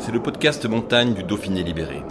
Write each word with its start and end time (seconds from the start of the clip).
C'est 0.00 0.12
le 0.12 0.22
podcast 0.22 0.64
montagne 0.64 1.12
du 1.12 1.22
Dauphiné 1.22 1.62
libéré. 1.62 2.02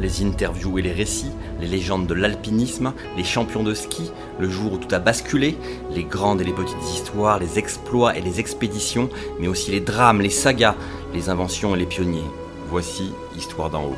Les 0.00 0.24
interviews 0.24 0.78
et 0.78 0.82
les 0.82 0.92
récits, 0.92 1.30
les 1.60 1.66
légendes 1.66 2.06
de 2.06 2.14
l'alpinisme, 2.14 2.94
les 3.18 3.24
champions 3.24 3.62
de 3.62 3.74
ski, 3.74 4.10
le 4.38 4.48
jour 4.48 4.72
où 4.72 4.78
tout 4.78 4.94
a 4.94 4.98
basculé, 4.98 5.58
les 5.90 6.04
grandes 6.04 6.40
et 6.40 6.44
les 6.44 6.54
petites 6.54 6.82
histoires, 6.90 7.38
les 7.38 7.58
exploits 7.58 8.16
et 8.16 8.22
les 8.22 8.40
expéditions, 8.40 9.10
mais 9.40 9.46
aussi 9.46 9.70
les 9.70 9.80
drames, 9.80 10.22
les 10.22 10.30
sagas, 10.30 10.74
les 11.12 11.28
inventions 11.28 11.76
et 11.76 11.78
les 11.78 11.86
pionniers. 11.86 12.24
Voici 12.70 13.12
Histoire 13.36 13.68
d'en 13.68 13.84
haut. 13.84 13.96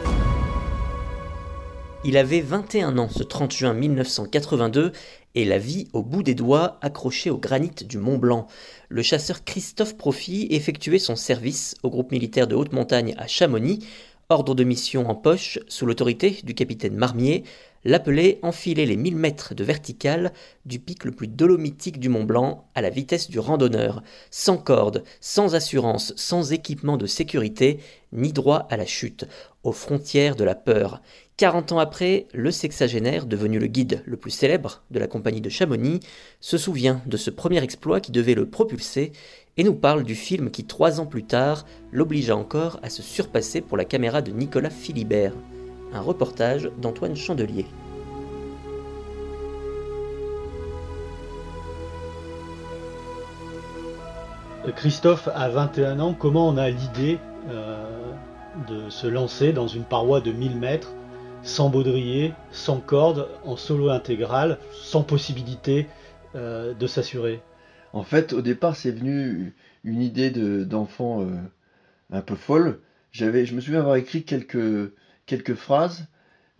Il 2.02 2.16
avait 2.16 2.40
21 2.40 2.96
ans 2.96 3.10
ce 3.10 3.22
30 3.22 3.52
juin 3.52 3.74
1982 3.74 4.92
et 5.34 5.44
la 5.44 5.58
vie 5.58 5.88
au 5.92 6.02
bout 6.02 6.22
des 6.22 6.34
doigts 6.34 6.78
accrochée 6.82 7.30
au 7.30 7.38
granit 7.38 7.70
du 7.84 7.98
Mont 7.98 8.18
Blanc. 8.18 8.46
Le 8.88 9.02
chasseur 9.02 9.44
Christophe 9.44 9.96
Profit 9.96 10.48
effectuait 10.50 10.98
son 10.98 11.16
service 11.16 11.76
au 11.82 11.90
groupe 11.90 12.10
militaire 12.10 12.46
de 12.46 12.54
haute 12.54 12.72
montagne 12.72 13.14
à 13.16 13.26
Chamonix. 13.26 13.80
Ordre 14.32 14.54
de 14.54 14.62
mission 14.62 15.10
en 15.10 15.16
poche, 15.16 15.58
sous 15.66 15.86
l'autorité 15.86 16.38
du 16.44 16.54
capitaine 16.54 16.94
Marmier, 16.94 17.42
l'appelait 17.84 18.38
enfiler 18.42 18.86
les 18.86 18.94
1000 18.94 19.16
mètres 19.16 19.54
de 19.56 19.64
verticale 19.64 20.32
du 20.66 20.78
pic 20.78 21.04
le 21.04 21.10
plus 21.10 21.26
dolomitique 21.26 21.98
du 21.98 22.08
Mont 22.08 22.22
Blanc 22.22 22.68
à 22.76 22.80
la 22.80 22.90
vitesse 22.90 23.28
du 23.28 23.40
randonneur, 23.40 24.04
sans 24.30 24.56
corde, 24.56 25.02
sans 25.20 25.56
assurance, 25.56 26.12
sans 26.14 26.52
équipement 26.52 26.96
de 26.96 27.06
sécurité, 27.06 27.80
ni 28.12 28.32
droit 28.32 28.68
à 28.70 28.76
la 28.76 28.86
chute, 28.86 29.26
aux 29.64 29.72
frontières 29.72 30.36
de 30.36 30.44
la 30.44 30.54
peur. 30.54 31.02
40 31.36 31.72
ans 31.72 31.78
après, 31.78 32.26
le 32.32 32.50
sexagénaire, 32.50 33.26
devenu 33.26 33.58
le 33.58 33.66
guide 33.66 34.02
le 34.04 34.16
plus 34.16 34.30
célèbre 34.30 34.82
de 34.90 34.98
la 34.98 35.06
compagnie 35.08 35.40
de 35.40 35.48
Chamonix, 35.48 36.00
se 36.38 36.58
souvient 36.58 37.00
de 37.06 37.16
ce 37.16 37.30
premier 37.30 37.62
exploit 37.64 38.00
qui 38.00 38.12
devait 38.12 38.34
le 38.34 38.48
propulser 38.48 39.10
et 39.56 39.64
nous 39.64 39.74
parle 39.74 40.04
du 40.04 40.14
film 40.14 40.50
qui, 40.50 40.64
trois 40.64 41.00
ans 41.00 41.06
plus 41.06 41.24
tard, 41.24 41.66
l'obligea 41.92 42.36
encore 42.36 42.78
à 42.82 42.90
se 42.90 43.02
surpasser 43.02 43.60
pour 43.60 43.76
la 43.76 43.84
caméra 43.84 44.22
de 44.22 44.30
Nicolas 44.30 44.70
Philibert. 44.70 45.34
Un 45.92 46.00
reportage 46.00 46.70
d'Antoine 46.80 47.16
Chandelier. 47.16 47.66
Christophe 54.76 55.28
a 55.34 55.48
21 55.48 56.00
ans, 56.00 56.14
comment 56.14 56.48
on 56.48 56.56
a 56.56 56.68
l'idée 56.70 57.18
euh, 57.48 58.12
de 58.68 58.90
se 58.90 59.06
lancer 59.06 59.52
dans 59.52 59.66
une 59.66 59.84
paroi 59.84 60.20
de 60.20 60.32
1000 60.32 60.56
mètres, 60.56 60.92
sans 61.42 61.70
baudrier, 61.70 62.34
sans 62.52 62.78
corde, 62.78 63.28
en 63.44 63.56
solo 63.56 63.88
intégral, 63.88 64.58
sans 64.72 65.02
possibilité 65.02 65.88
euh, 66.34 66.74
de 66.74 66.86
s'assurer? 66.86 67.40
En 67.92 68.02
fait, 68.02 68.32
au 68.32 68.40
départ, 68.42 68.76
c'est 68.76 68.90
venu 68.90 69.54
une 69.84 70.00
idée 70.02 70.30
de- 70.30 70.64
d'enfant 70.64 71.22
euh, 71.22 71.26
un 72.12 72.20
peu 72.20 72.34
folle. 72.36 72.80
J'avais, 73.12 73.46
je 73.46 73.54
me 73.54 73.60
souviens 73.60 73.80
avoir 73.80 73.96
écrit 73.96 74.22
quelques, 74.24 74.92
quelques 75.26 75.54
phrases. 75.54 76.06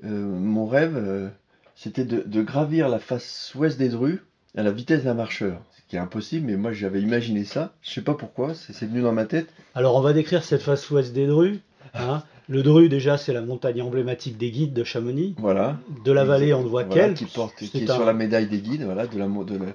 Euh, 0.04 0.08
mon 0.08 0.66
rêve, 0.66 0.96
euh, 0.96 1.28
c'était 1.76 2.04
de, 2.04 2.42
gravir 2.42 2.88
la 2.88 2.98
face 2.98 3.52
ouest 3.54 3.78
des 3.78 3.88
Drues 3.88 4.20
à 4.56 4.62
la 4.62 4.72
vitesse 4.72 5.04
d'un 5.04 5.14
marcheur. 5.14 5.62
Ce 5.76 5.82
qui 5.88 5.96
est 5.96 6.00
impossible, 6.00 6.46
mais 6.46 6.56
moi 6.56 6.72
j'avais 6.72 7.00
imaginé 7.00 7.44
ça. 7.44 7.74
Je 7.82 7.90
sais 7.90 8.00
pas 8.02 8.14
pourquoi, 8.14 8.54
c'est 8.54 8.72
c'est 8.72 8.86
venu 8.86 9.02
dans 9.02 9.12
ma 9.12 9.26
tête. 9.26 9.48
Alors 9.74 9.96
on 9.96 10.00
va 10.00 10.12
décrire 10.12 10.42
cette 10.42 10.62
face 10.62 10.88
ouest 10.90 11.12
des 11.12 11.26
Drues. 11.26 11.60
hein. 11.94 12.22
Le 12.50 12.62
Dru 12.62 12.88
déjà 12.88 13.16
c'est 13.16 13.32
la 13.32 13.40
montagne 13.40 13.80
emblématique 13.80 14.36
des 14.36 14.50
guides 14.50 14.72
de 14.74 14.84
Chamonix. 14.84 15.34
Voilà. 15.38 15.78
De 16.04 16.12
la 16.12 16.24
vallée 16.24 16.52
on 16.52 16.62
ne 16.62 16.68
voit 16.68 16.82
Voilà, 16.84 17.04
qu'elle. 17.06 17.14
qui 17.14 17.24
porte, 17.26 17.54
qui 17.56 17.78
est 17.78 17.88
un- 17.90 17.94
sur 17.94 18.04
la 18.04 18.12
médaille 18.12 18.48
des 18.48 18.58
guides, 18.58 18.82
voilà, 18.82 19.06
de 19.06 19.16
la, 19.18 19.26
de 19.26 19.56
la, 19.56 19.66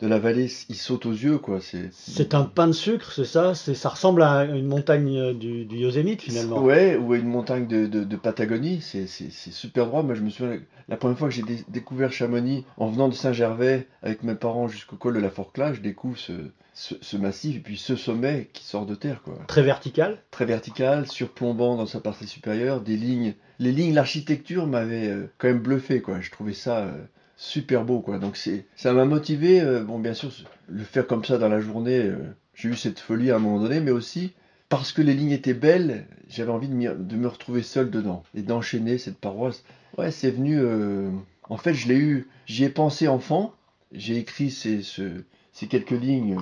de 0.00 0.06
la 0.08 0.18
vallée, 0.18 0.50
il 0.68 0.74
saute 0.74 1.06
aux 1.06 1.12
yeux, 1.12 1.38
quoi. 1.38 1.60
C'est, 1.92 2.34
un 2.34 2.42
pain 2.42 2.66
de 2.66 2.72
sucre, 2.72 3.12
c'est 3.12 3.24
ça 3.24 3.54
Ça 3.54 3.88
ressemble 3.88 4.22
à 4.22 4.44
une 4.44 4.66
montagne 4.66 5.16
euh, 5.16 5.32
du, 5.32 5.64
du 5.64 5.76
Yosemite 5.78 6.20
finalement. 6.22 6.60
Ouais, 6.60 6.96
ou 6.96 7.12
à 7.12 7.16
une 7.16 7.28
montagne 7.28 7.66
de, 7.68 7.86
de, 7.86 8.02
de 8.02 8.16
Patagonie, 8.16 8.80
c'est, 8.82 9.06
super 9.06 9.86
droit. 9.86 10.02
Moi, 10.02 10.14
je 10.14 10.22
me 10.22 10.30
souviens, 10.30 10.58
la 10.88 10.96
première 10.96 11.16
fois 11.16 11.28
que 11.28 11.34
j'ai 11.34 11.42
dé- 11.42 11.64
découvert 11.68 12.10
Chamonix, 12.12 12.64
en 12.76 12.88
venant 12.88 13.08
de 13.08 13.14
Saint-Gervais 13.14 13.86
avec 14.02 14.24
mes 14.24 14.34
parents 14.34 14.66
jusqu'au 14.66 14.96
col 14.96 15.14
de 15.14 15.20
la 15.20 15.30
Forclaz, 15.30 15.74
je 15.74 15.80
découvre 15.80 16.18
ce, 16.18 16.32
ce, 16.74 16.94
ce 17.00 17.16
massif 17.16 17.56
et 17.56 17.60
puis 17.60 17.76
ce 17.78 17.94
sommet 17.96 18.50
qui 18.52 18.64
sort 18.64 18.84
de 18.86 18.96
terre, 18.96 19.22
quoi. 19.22 19.38
Très 19.46 19.62
vertical. 19.62 20.18
Très 20.32 20.44
vertical, 20.44 21.06
surplombant 21.06 21.76
dans 21.76 21.86
sa 21.86 22.00
partie 22.00 22.23
supérieure, 22.26 22.80
des 22.80 22.96
lignes, 22.96 23.34
les 23.58 23.72
lignes, 23.72 23.94
l'architecture 23.94 24.66
m'avait 24.66 25.08
euh, 25.08 25.26
quand 25.38 25.48
même 25.48 25.60
bluffé, 25.60 26.00
quoi. 26.00 26.20
Je 26.20 26.30
trouvais 26.30 26.52
ça 26.54 26.78
euh, 26.78 26.92
super 27.36 27.84
beau, 27.84 28.00
quoi. 28.00 28.18
Donc 28.18 28.36
c'est, 28.36 28.64
ça 28.76 28.92
m'a 28.92 29.04
motivé. 29.04 29.60
euh, 29.60 29.82
bon, 29.82 29.98
bien 29.98 30.14
sûr, 30.14 30.30
le 30.68 30.84
faire 30.84 31.06
comme 31.06 31.24
ça 31.24 31.38
dans 31.38 31.48
la 31.48 31.60
journée, 31.60 32.10
j'ai 32.54 32.68
eu 32.68 32.76
cette 32.76 33.00
folie 33.00 33.30
à 33.30 33.36
un 33.36 33.40
moment 33.40 33.60
donné, 33.60 33.80
mais 33.80 33.90
aussi 33.90 34.32
parce 34.68 34.92
que 34.92 35.02
les 35.02 35.14
lignes 35.14 35.30
étaient 35.30 35.54
belles, 35.54 36.06
j'avais 36.28 36.50
envie 36.50 36.68
de, 36.68 37.16
me 37.16 37.28
retrouver 37.28 37.62
seul 37.62 37.90
dedans 37.90 38.24
et 38.34 38.42
d'enchaîner 38.42 38.98
cette 38.98 39.18
paroisse. 39.18 39.62
Ouais, 39.98 40.10
c'est 40.10 40.30
venu. 40.30 40.60
En 41.48 41.56
fait, 41.56 41.74
je 41.74 41.86
l'ai 41.88 41.96
eu. 41.98 42.26
J'y 42.46 42.64
ai 42.64 42.68
pensé 42.70 43.06
enfant. 43.06 43.54
J'ai 43.92 44.16
écrit 44.16 44.50
ces, 44.50 44.82
ce- 44.82 45.22
ces 45.52 45.68
quelques 45.68 45.90
lignes. 45.90 46.36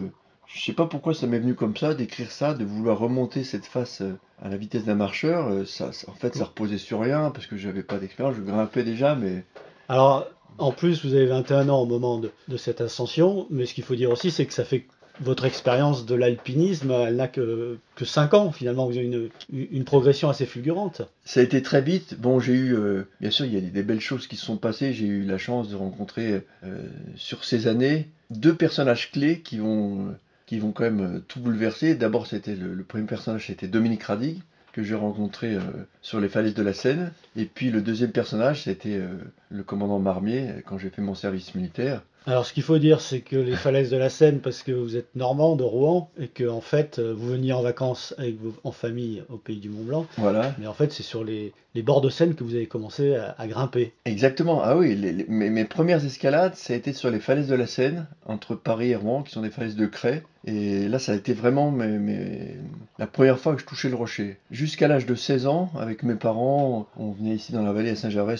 Je 0.54 0.64
sais 0.64 0.72
pas 0.72 0.86
pourquoi 0.86 1.14
ça 1.14 1.26
m'est 1.26 1.38
venu 1.38 1.54
comme 1.54 1.76
ça, 1.76 1.94
d'écrire 1.94 2.30
ça, 2.30 2.54
de 2.54 2.64
vouloir 2.64 2.98
remonter 2.98 3.42
cette 3.44 3.64
face 3.66 4.02
euh, 4.02 4.12
à 4.42 4.48
la 4.48 4.56
vitesse 4.56 4.84
d'un 4.84 4.94
marcheur. 4.94 5.48
euh, 5.48 5.64
Ça, 5.64 5.92
ça- 5.92 6.10
en 6.10 6.14
fait, 6.14 6.34
ça 6.36 6.44
reposait 6.44 6.78
sur 6.78 7.00
rien 7.00 7.30
parce 7.30 7.46
que 7.46 7.56
j'avais 7.56 7.82
pas 7.82 7.98
d'expérience. 7.98 8.36
Je 8.36 8.42
grimpais 8.42 8.84
déjà, 8.84 9.14
mais 9.14 9.44
Alors 9.88 10.26
en 10.58 10.70
plus 10.72 11.04
vous 11.06 11.14
avez 11.14 11.26
21 11.26 11.68
ans 11.70 11.80
au 11.80 11.86
moment 11.86 12.18
de, 12.18 12.30
de 12.48 12.56
cette 12.58 12.82
ascension, 12.82 13.46
mais 13.48 13.64
ce 13.64 13.72
qu'il 13.72 13.84
faut 13.84 13.94
dire 13.94 14.10
aussi 14.10 14.30
c'est 14.30 14.44
que 14.44 14.52
ça 14.52 14.64
fait 14.64 14.84
votre 15.20 15.44
expérience 15.46 16.04
de 16.04 16.14
l'alpinisme, 16.14 16.90
elle 16.90 17.16
n'a 17.16 17.28
que, 17.28 17.78
que 17.96 18.04
5 18.04 18.34
ans 18.34 18.50
finalement, 18.52 18.86
vous 18.86 18.96
avez 18.98 19.06
une, 19.06 19.30
une 19.52 19.84
progression 19.84 20.28
assez 20.28 20.44
fulgurante. 20.46 21.02
Ça 21.24 21.40
a 21.40 21.42
été 21.42 21.62
très 21.62 21.80
vite. 21.82 22.18
Bon, 22.20 22.40
j'ai 22.40 22.52
eu, 22.54 22.74
euh, 22.74 23.04
bien 23.20 23.30
sûr, 23.30 23.46
il 23.46 23.54
y 23.54 23.56
a 23.56 23.60
des, 23.60 23.70
des 23.70 23.82
belles 23.82 24.00
choses 24.00 24.26
qui 24.26 24.36
se 24.36 24.44
sont 24.44 24.56
passées. 24.58 24.92
J'ai 24.92 25.06
eu 25.06 25.24
la 25.24 25.38
chance 25.38 25.68
de 25.70 25.76
rencontrer 25.76 26.42
euh, 26.64 26.82
sur 27.16 27.44
ces 27.44 27.66
années 27.66 28.08
deux 28.30 28.54
personnages 28.54 29.10
clés 29.12 29.40
qui 29.40 29.58
vont, 29.58 30.08
euh, 30.08 30.12
qui 30.52 30.58
vont 30.58 30.72
quand 30.72 30.84
même 30.84 31.00
euh, 31.00 31.18
tout 31.28 31.40
bouleverser. 31.40 31.94
D'abord, 31.94 32.26
c'était 32.26 32.54
le, 32.54 32.74
le 32.74 32.84
premier 32.84 33.06
personnage, 33.06 33.46
c'était 33.46 33.68
Dominique 33.68 34.02
Radig 34.02 34.42
que 34.74 34.82
j'ai 34.82 34.94
rencontré 34.94 35.54
euh, 35.54 35.60
sur 36.02 36.20
les 36.20 36.28
falaises 36.28 36.52
de 36.52 36.62
la 36.62 36.74
Seine. 36.74 37.10
Et 37.36 37.46
puis 37.46 37.70
le 37.70 37.80
deuxième 37.80 38.10
personnage, 38.12 38.64
c'était 38.64 38.96
euh, 38.96 39.08
le 39.50 39.62
commandant 39.62 39.98
Marmier 39.98 40.48
quand 40.66 40.76
j'ai 40.76 40.90
fait 40.90 41.00
mon 41.00 41.14
service 41.14 41.54
militaire. 41.54 42.02
Alors 42.26 42.44
ce 42.44 42.52
qu'il 42.52 42.62
faut 42.62 42.76
dire 42.78 43.00
c'est 43.00 43.20
que 43.20 43.34
les 43.36 43.56
falaises 43.56 43.88
de 43.90 43.96
la 43.96 44.10
Seine, 44.10 44.40
parce 44.40 44.62
que 44.62 44.72
vous 44.72 44.94
êtes 44.98 45.16
normand 45.16 45.56
de 45.56 45.62
Rouen, 45.64 46.10
et 46.20 46.28
que 46.28 46.46
en 46.46 46.60
fait 46.60 47.00
vous 47.00 47.28
veniez 47.28 47.54
en 47.54 47.62
vacances 47.62 48.14
avec 48.18 48.38
vos, 48.38 48.54
en 48.62 48.72
famille 48.72 49.24
au 49.30 49.38
pays 49.38 49.58
du 49.58 49.70
Mont 49.70 49.82
Blanc, 49.84 50.06
Voilà. 50.18 50.54
mais 50.58 50.66
en 50.66 50.74
fait 50.74 50.92
c'est 50.92 51.02
sur 51.02 51.24
les, 51.24 51.52
les 51.74 51.82
bords 51.82 52.00
de 52.00 52.10
Seine 52.10 52.34
que 52.34 52.44
vous 52.44 52.54
avez 52.54 52.66
commencé 52.66 53.16
à, 53.16 53.46
grimper. 53.46 53.92
Exactement, 54.04 54.62
ah 54.62 54.76
oui, 54.76 54.96
mes, 55.28 55.64
premières 55.64 56.04
escalades, 56.04 56.54
ça 56.54 56.74
a 56.74 56.76
été 56.76 56.92
sur 56.92 57.10
les 57.10 57.20
falaises 57.20 57.48
de 57.48 57.54
la 57.54 57.66
Seine, 57.66 58.06
entre 58.26 58.54
Paris 58.54 58.90
et 58.90 58.96
Rouen, 58.96 59.22
qui 59.22 59.32
sont 59.32 59.42
des 59.42 59.50
falaises 59.50 59.76
de 59.76 59.86
craie. 59.86 60.22
Et 60.44 60.88
là, 60.88 60.98
ça 60.98 61.12
a 61.12 61.14
été 61.14 61.32
vraiment 61.32 61.72
la 62.98 63.06
première 63.06 63.38
fois 63.38 63.54
que 63.54 63.60
je 63.60 63.66
touchais 63.66 63.88
le 63.88 63.94
rocher. 63.94 64.38
Jusqu'à 64.50 64.88
l'âge 64.88 65.06
de 65.06 65.14
16 65.14 65.46
ans, 65.46 65.70
avec 65.78 66.02
mes 66.02 66.16
parents, 66.16 66.88
on 66.96 67.12
venait 67.12 67.36
ici 67.36 67.52
dans 67.52 67.62
la 67.62 67.72
vallée 67.72 67.90
à 67.90 67.96
Saint-Gervais. 67.96 68.36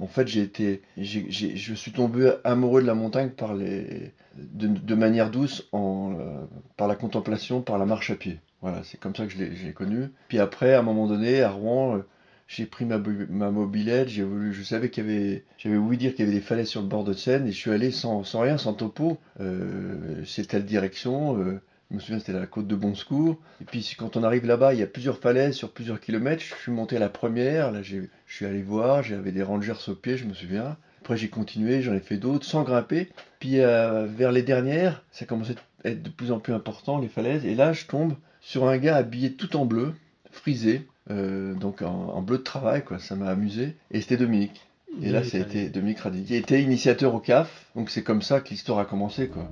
En 0.00 0.08
fait, 0.08 0.26
j'ai 0.26 0.42
été, 0.42 0.82
je 0.96 1.74
suis 1.74 1.92
tombé 1.92 2.32
amoureux 2.42 2.82
de 2.82 2.86
la 2.86 2.94
montagne 2.94 3.30
par 3.30 3.54
les, 3.54 4.12
de, 4.36 4.94
manière 4.94 5.30
douce, 5.30 5.68
en, 5.72 6.14
euh, 6.18 6.44
par 6.76 6.88
la 6.88 6.96
contemplation, 6.96 7.60
par 7.60 7.78
la 7.78 7.86
marche 7.86 8.10
à 8.10 8.16
pied. 8.16 8.38
Voilà, 8.62 8.82
c'est 8.84 8.98
comme 8.98 9.14
ça 9.14 9.26
que 9.26 9.32
je 9.32 9.38
l'ai 9.38 9.54
je 9.54 9.66
l'ai 9.66 9.72
connu. 9.72 10.10
Puis 10.28 10.38
après, 10.38 10.74
à 10.74 10.78
un 10.78 10.82
moment 10.82 11.06
donné, 11.06 11.42
à 11.42 11.50
Rouen, 11.50 11.96
euh, 11.96 12.06
j'ai 12.46 12.66
pris 12.66 12.84
ma, 12.84 12.98
ma 12.98 13.50
mobilette, 13.50 14.08
j'ai 14.08 14.22
voulu, 14.22 14.52
je 14.52 14.62
savais 14.62 14.90
qu'il 14.90 15.04
y 15.04 15.10
avait, 15.10 15.44
j'avais 15.58 15.76
ouï 15.76 15.96
dire 15.96 16.14
qu'il 16.14 16.24
y 16.24 16.28
avait 16.28 16.36
des 16.36 16.44
falaises 16.44 16.68
sur 16.68 16.82
le 16.82 16.88
bord 16.88 17.04
de 17.04 17.12
Seine 17.12 17.46
et 17.46 17.52
je 17.52 17.56
suis 17.56 17.70
allé 17.70 17.90
sans, 17.90 18.24
sans 18.24 18.40
rien, 18.40 18.58
sans 18.58 18.74
topo. 18.74 19.18
Euh, 19.40 20.22
c'est 20.26 20.46
telle 20.48 20.64
direction. 20.64 21.38
euh, 21.38 21.60
je 21.90 21.96
me 21.96 22.00
souviens, 22.00 22.18
c'était 22.18 22.32
la 22.32 22.46
côte 22.46 22.66
de 22.66 22.74
Bon 22.74 22.94
Secours. 22.94 23.38
Et 23.60 23.64
puis 23.64 23.94
quand 23.98 24.16
on 24.16 24.22
arrive 24.24 24.46
là-bas, 24.46 24.74
il 24.74 24.80
y 24.80 24.82
a 24.82 24.86
plusieurs 24.86 25.18
falaises 25.18 25.54
sur 25.54 25.70
plusieurs 25.70 26.00
kilomètres. 26.00 26.42
Je 26.42 26.54
suis 26.54 26.72
monté 26.72 26.96
à 26.96 26.98
la 26.98 27.08
première. 27.08 27.70
Là, 27.70 27.82
je 27.82 27.98
suis 28.26 28.46
allé 28.46 28.62
voir. 28.62 29.02
J'avais 29.02 29.32
des 29.32 29.42
rangers 29.42 29.74
au 29.88 29.94
pied, 29.94 30.16
je 30.16 30.24
me 30.24 30.34
souviens. 30.34 30.76
Après 31.02 31.18
j'ai 31.18 31.28
continué, 31.28 31.82
j'en 31.82 31.92
ai 31.92 32.00
fait 32.00 32.16
d'autres 32.16 32.46
sans 32.46 32.62
grimper. 32.62 33.10
Puis 33.38 33.60
euh, 33.60 34.06
vers 34.06 34.32
les 34.32 34.42
dernières, 34.42 35.04
ça 35.12 35.26
commençait 35.26 35.56
à 35.84 35.90
être 35.90 36.02
de 36.02 36.08
plus 36.08 36.32
en 36.32 36.40
plus 36.40 36.54
important, 36.54 36.98
les 36.98 37.08
falaises. 37.08 37.44
Et 37.44 37.54
là, 37.54 37.74
je 37.74 37.84
tombe 37.84 38.14
sur 38.40 38.66
un 38.66 38.78
gars 38.78 38.96
habillé 38.96 39.34
tout 39.34 39.54
en 39.56 39.66
bleu, 39.66 39.92
frisé, 40.30 40.88
euh, 41.10 41.54
donc 41.54 41.82
en, 41.82 42.22
bleu 42.22 42.38
de 42.38 42.42
travail, 42.42 42.84
quoi. 42.84 42.98
Ça 42.98 43.14
m'a 43.14 43.28
amusé. 43.28 43.76
Et 43.90 44.00
c'était 44.00 44.16
Dominique. 44.16 44.66
Et 45.02 45.10
là, 45.10 45.24
ça 45.24 45.38
a 45.38 45.40
été 45.40 45.68
Dominique 45.68 45.98
Radi, 45.98 46.22
qui 46.24 46.36
était 46.36 46.62
initiateur 46.62 47.14
au 47.14 47.20
CAF. 47.20 47.66
Donc 47.74 47.90
c'est 47.90 48.04
comme 48.04 48.22
ça 48.22 48.40
que 48.40 48.50
l'histoire 48.50 48.78
a 48.78 48.84
commencé, 48.84 49.28
quoi. 49.28 49.48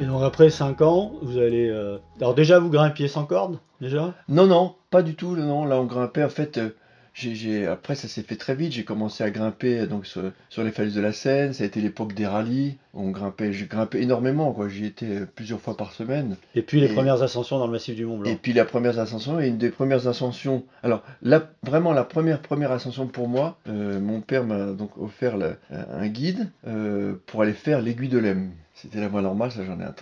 Et 0.00 0.04
donc 0.04 0.22
après 0.22 0.48
5 0.48 0.80
ans, 0.82 1.12
vous 1.22 1.38
allez... 1.38 1.68
Euh, 1.68 1.98
alors 2.20 2.34
déjà, 2.34 2.60
vous 2.60 2.70
grimpiez 2.70 3.08
sans 3.08 3.24
corde 3.24 3.58
Déjà? 3.80 4.14
Non, 4.28 4.46
non, 4.46 4.76
pas 4.90 5.02
du 5.02 5.16
tout. 5.16 5.34
Non, 5.34 5.64
là, 5.64 5.76
on 5.80 5.86
grimpait 5.86 6.22
en 6.22 6.28
fait... 6.28 6.58
Euh, 6.58 6.76
j'ai, 7.18 7.66
après, 7.66 7.94
ça 7.94 8.06
s'est 8.08 8.22
fait 8.22 8.36
très 8.36 8.54
vite. 8.54 8.72
J'ai 8.72 8.84
commencé 8.84 9.24
à 9.24 9.30
grimper 9.30 9.86
donc 9.86 10.06
sur, 10.06 10.22
les 10.58 10.70
falaises 10.70 10.94
de 10.94 11.00
la 11.00 11.12
Seine. 11.12 11.52
Ça 11.52 11.64
a 11.64 11.66
été 11.66 11.80
l'époque 11.80 12.14
des 12.14 12.26
rallyes. 12.26 12.76
On 12.94 13.10
grimpait, 13.10 13.52
j'ai 13.52 13.66
grimpé 13.66 14.00
énormément. 14.00 14.52
Quoi. 14.52 14.68
J'y 14.68 14.86
étais 14.86 15.06
euh, 15.06 15.26
plusieurs 15.26 15.60
fois 15.60 15.76
par 15.76 15.92
semaine. 15.92 16.36
Et 16.54 16.62
puis 16.62 16.80
les 16.80 16.88
premières 16.88 17.22
ascensions 17.22 17.58
dans 17.58 17.66
le 17.66 17.72
massif 17.72 17.96
du 17.96 18.06
Mont 18.06 18.18
Blanc. 18.18 18.30
Et 18.30 18.36
puis 18.36 18.52
les 18.52 18.64
premières 18.64 18.98
ascensions. 18.98 19.40
Et 19.40 19.48
une 19.48 19.58
des 19.58 19.70
premières 19.70 20.06
ascensions. 20.06 20.64
Alors, 20.82 21.02
là, 21.22 21.50
vraiment, 21.62 21.92
la 21.92 22.04
première 22.04 22.40
première 22.40 22.72
ascension 22.72 23.06
pour 23.06 23.28
moi, 23.28 23.58
euh, 23.68 24.00
mon 24.00 24.20
père 24.20 24.44
m'a 24.44 24.72
donc 24.72 24.96
offert 24.98 25.36
un 25.70 26.08
guide 26.08 26.48
euh, 26.66 27.14
pour 27.26 27.42
aller 27.42 27.52
faire 27.52 27.82
l'aiguille 27.82 28.08
de 28.08 28.18
l'Em. 28.18 28.50
C'était 28.74 29.00
la 29.00 29.08
voie 29.08 29.22
normale. 29.22 29.50
Ça, 29.50 29.64
j'en 29.64 29.80
ai 29.80 29.84
un, 29.84 29.94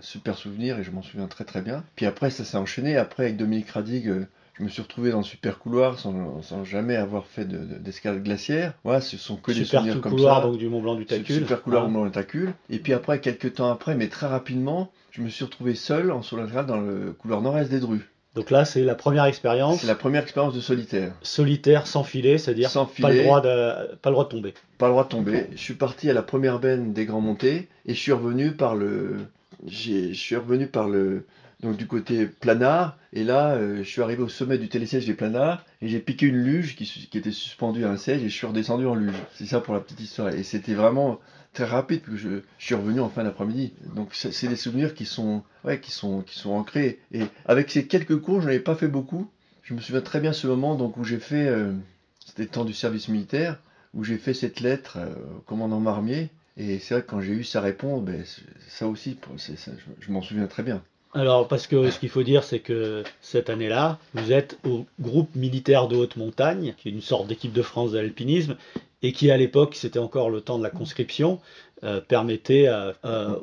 super 0.00 0.36
souvenir 0.36 0.78
et 0.78 0.84
je 0.84 0.90
m'en 0.90 1.02
souviens 1.02 1.26
très 1.26 1.44
très 1.44 1.62
bien. 1.62 1.82
Puis 1.96 2.06
après, 2.06 2.30
ça 2.30 2.44
s'est 2.44 2.56
enchaîné. 2.56 2.96
Après, 2.96 3.24
avec 3.24 3.36
Dominique 3.36 3.70
Radig 3.70 4.26
je 4.58 4.64
me 4.64 4.68
suis 4.68 4.80
retrouvé 4.80 5.10
dans 5.10 5.18
le 5.18 5.24
super 5.24 5.58
couloir 5.58 5.98
sans, 5.98 6.40
sans 6.42 6.64
jamais 6.64 6.96
avoir 6.96 7.26
fait 7.26 7.44
d'escalade 7.44 8.20
de, 8.20 8.24
glaciaire. 8.24 8.72
Ce 9.00 9.18
sont 9.18 9.36
que 9.36 9.52
des 9.52 9.64
souvenirs 9.64 10.00
comme 10.00 10.12
couloir, 10.12 10.42
donc 10.42 10.56
du 10.56 10.68
Mont 10.68 10.80
Blanc 10.80 10.94
du 10.94 11.04
Tacul. 11.04 11.36
Super 11.36 11.62
couloir 11.62 11.84
Mont 11.88 12.00
Blanc 12.00 12.04
du 12.06 12.12
Tacul. 12.12 12.54
Et 12.70 12.78
puis 12.78 12.94
après, 12.94 13.20
quelques 13.20 13.54
temps 13.54 13.70
après, 13.70 13.94
mais 13.94 14.08
très 14.08 14.26
rapidement, 14.26 14.90
je 15.10 15.20
me 15.20 15.28
suis 15.28 15.44
retrouvé 15.44 15.74
seul 15.74 16.10
en 16.10 16.22
solo 16.22 16.46
dans 16.66 16.80
le 16.80 17.12
couloir 17.12 17.42
nord-est 17.42 17.70
des 17.70 17.80
Drues. 17.80 18.08
Donc 18.34 18.50
là, 18.50 18.64
c'est 18.64 18.82
la 18.82 18.94
première 18.94 19.24
expérience. 19.24 19.80
C'est 19.80 19.86
la 19.86 19.94
première 19.94 20.22
expérience 20.22 20.54
de 20.54 20.60
solitaire. 20.60 21.12
Solitaire, 21.22 21.86
sans 21.86 22.04
filet, 22.04 22.36
c'est-à-dire 22.36 22.70
pas, 23.00 23.10
le 23.10 23.22
droit 23.22 23.40
de, 23.40 23.94
pas 23.96 24.10
le 24.10 24.14
droit 24.14 24.24
de 24.24 24.28
tomber. 24.28 24.54
Pas 24.76 24.86
le 24.86 24.92
droit 24.92 25.04
de 25.04 25.08
tomber. 25.08 25.46
Je 25.52 25.60
suis 25.60 25.74
parti 25.74 26.10
à 26.10 26.12
la 26.12 26.22
première 26.22 26.58
benne 26.58 26.92
des 26.92 27.06
Grands 27.06 27.22
Montées 27.22 27.68
et 27.86 27.94
je 27.94 27.98
suis 27.98 28.12
revenu 28.12 28.52
par 28.52 28.74
le. 28.74 29.16
Je 29.66 30.12
suis 30.12 30.36
revenu 30.36 30.66
par 30.66 30.88
le, 30.88 31.24
donc 31.60 31.76
du 31.76 31.86
côté 31.86 32.26
planard. 32.26 32.98
Et 33.12 33.24
là, 33.24 33.54
euh, 33.54 33.78
je 33.78 33.88
suis 33.88 34.02
arrivé 34.02 34.22
au 34.22 34.28
sommet 34.28 34.58
du 34.58 34.68
télésiège 34.68 35.06
des 35.06 35.14
planards 35.14 35.64
et 35.80 35.88
j'ai 35.88 36.00
piqué 36.00 36.26
une 36.26 36.36
luge 36.36 36.76
qui, 36.76 37.08
était 37.14 37.30
suspendue 37.30 37.84
à 37.84 37.90
un 37.90 37.96
siège 37.96 38.22
et 38.22 38.28
je 38.28 38.34
suis 38.34 38.46
redescendu 38.46 38.86
en 38.86 38.94
luge. 38.94 39.14
C'est 39.34 39.46
ça 39.46 39.60
pour 39.60 39.74
la 39.74 39.80
petite 39.80 40.00
histoire. 40.00 40.28
Et 40.28 40.42
c'était 40.42 40.74
vraiment 40.74 41.18
très 41.54 41.64
rapide 41.64 42.02
que 42.02 42.16
je, 42.16 42.40
suis 42.58 42.74
revenu 42.74 43.00
en 43.00 43.08
fin 43.08 43.24
d'après-midi. 43.24 43.72
Donc 43.94 44.10
c'est 44.14 44.48
des 44.48 44.56
souvenirs 44.56 44.94
qui 44.94 45.06
sont, 45.06 45.42
ouais, 45.64 45.80
qui 45.80 45.90
sont, 45.90 46.20
qui 46.22 46.38
sont 46.38 46.50
ancrés. 46.50 47.00
Et 47.12 47.22
avec 47.46 47.70
ces 47.70 47.86
quelques 47.86 48.20
cours, 48.20 48.40
je 48.42 48.46
n'avais 48.46 48.60
pas 48.60 48.74
fait 48.74 48.88
beaucoup. 48.88 49.30
Je 49.62 49.74
me 49.74 49.80
souviens 49.80 50.02
très 50.02 50.20
bien 50.20 50.32
ce 50.32 50.46
moment 50.46 50.76
donc 50.76 50.96
où 50.96 51.04
j'ai 51.04 51.18
fait, 51.18 51.48
euh, 51.48 51.72
c'était 52.24 52.46
temps 52.46 52.64
du 52.64 52.74
service 52.74 53.08
militaire, 53.08 53.58
où 53.94 54.04
j'ai 54.04 54.18
fait 54.18 54.34
cette 54.34 54.60
lettre 54.60 54.98
euh, 54.98 55.14
au 55.38 55.40
commandant 55.40 55.80
Marmier. 55.80 56.28
Et 56.58 56.78
c'est 56.78 56.94
vrai 56.94 57.02
que 57.02 57.10
quand 57.10 57.20
j'ai 57.20 57.32
eu 57.32 57.44
sa 57.44 57.60
réponse, 57.60 58.02
ben, 58.04 58.22
ça 58.68 58.86
aussi, 58.86 59.18
je 60.00 60.12
m'en 60.12 60.22
souviens 60.22 60.46
très 60.46 60.62
bien. 60.62 60.82
Alors, 61.16 61.48
parce 61.48 61.66
que 61.66 61.90
ce 61.90 61.98
qu'il 61.98 62.10
faut 62.10 62.22
dire, 62.22 62.44
c'est 62.44 62.58
que 62.58 63.02
cette 63.22 63.48
année-là, 63.48 63.98
vous 64.12 64.32
êtes 64.32 64.58
au 64.66 64.84
groupe 65.00 65.34
militaire 65.34 65.88
de 65.88 65.96
haute 65.96 66.16
montagne, 66.16 66.74
qui 66.76 66.88
est 66.88 66.92
une 66.92 67.00
sorte 67.00 67.26
d'équipe 67.26 67.54
de 67.54 67.62
France 67.62 67.92
d'alpinisme, 67.92 68.56
et 69.02 69.12
qui 69.12 69.30
à 69.30 69.38
l'époque, 69.38 69.76
c'était 69.76 69.98
encore 69.98 70.28
le 70.28 70.42
temps 70.42 70.58
de 70.58 70.62
la 70.62 70.68
conscription, 70.68 71.40
euh, 71.84 72.02
permettait 72.02 72.68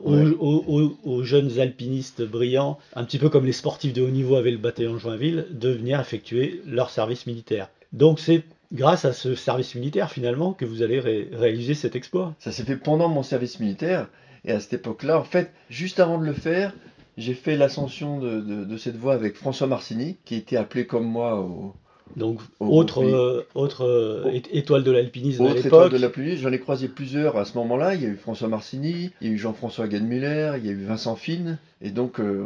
aux, 0.04 1.24
jeunes 1.24 1.60
alpinistes 1.60 2.22
brillants, 2.22 2.78
un 2.96 3.06
petit 3.06 3.18
peu 3.18 3.30
comme 3.30 3.46
les 3.46 3.54
sportifs 3.54 3.94
de 3.94 4.04
haut 4.04 4.10
niveau 4.10 4.36
avaient 4.36 4.52
le 4.52 4.58
bataillon 4.60 5.00
Joinville, 5.00 5.48
de 5.50 5.70
venir 5.70 6.00
effectuer 6.00 6.62
leur 6.68 6.92
service 6.92 7.26
militaire. 7.26 7.70
Donc 7.92 8.20
c'est 8.20 8.44
grâce 8.72 9.04
à 9.04 9.14
ce 9.14 9.34
service 9.34 9.74
militaire 9.74 10.12
finalement 10.12 10.54
que 10.54 10.66
vous 10.66 10.84
allez 10.84 11.00
réaliser 11.00 11.74
cet 11.74 11.96
exploit. 11.96 12.36
Ça 12.38 12.52
s'est 12.52 12.66
fait 12.66 12.78
pendant 12.78 13.10
mon 13.10 13.24
service 13.24 13.60
militaire, 13.60 14.10
et 14.46 14.52
à 14.52 14.60
cette 14.60 14.74
époque-là, 14.74 15.18
en 15.18 15.24
fait, 15.24 15.52
juste 15.72 16.00
avant 16.00 16.20
de 16.20 16.26
le 16.26 16.34
faire, 16.34 16.74
j'ai 17.18 17.34
fait 17.34 17.56
l'ascension 17.56 18.20
de, 18.20 18.78
cette 18.78 18.98
voie 18.98 19.14
avec 19.14 19.36
François 19.36 19.68
Marcini, 19.68 20.18
qui 20.26 20.36
était 20.36 20.58
appelé 20.58 20.86
comme 20.86 21.06
moi 21.06 21.40
au. 21.40 21.74
Donc, 22.16 22.42
autre, 22.60 23.04
euh, 23.04 23.48
autre 23.56 23.86
euh, 23.86 24.40
étoile 24.52 24.84
de 24.84 24.92
l'alpinisme 24.92 25.46
à 25.46 25.48
l'époque. 25.48 25.66
étoile 25.66 25.90
de 25.90 25.98
l'alpinisme, 25.98 26.44
j'en 26.44 26.52
ai 26.52 26.60
croisé 26.60 26.88
plusieurs 26.88 27.38
à 27.38 27.46
ce 27.46 27.58
moment-là. 27.58 27.96
Il 27.96 28.04
y 28.04 28.06
a 28.06 28.10
eu 28.10 28.18
François 28.18 28.48
Marcini, 28.50 29.10
il 29.20 29.28
y 29.28 29.32
a 29.32 29.34
eu 29.34 29.38
Jean-François 29.38 29.88
Ganmuller, 29.88 30.54
il 30.58 30.66
y 30.66 30.70
a 30.70 30.74
eu 30.74 30.84
Vincent 30.84 31.16
Fine, 31.16 31.58
et 31.82 31.90
donc, 31.90 32.20
euh, 32.20 32.44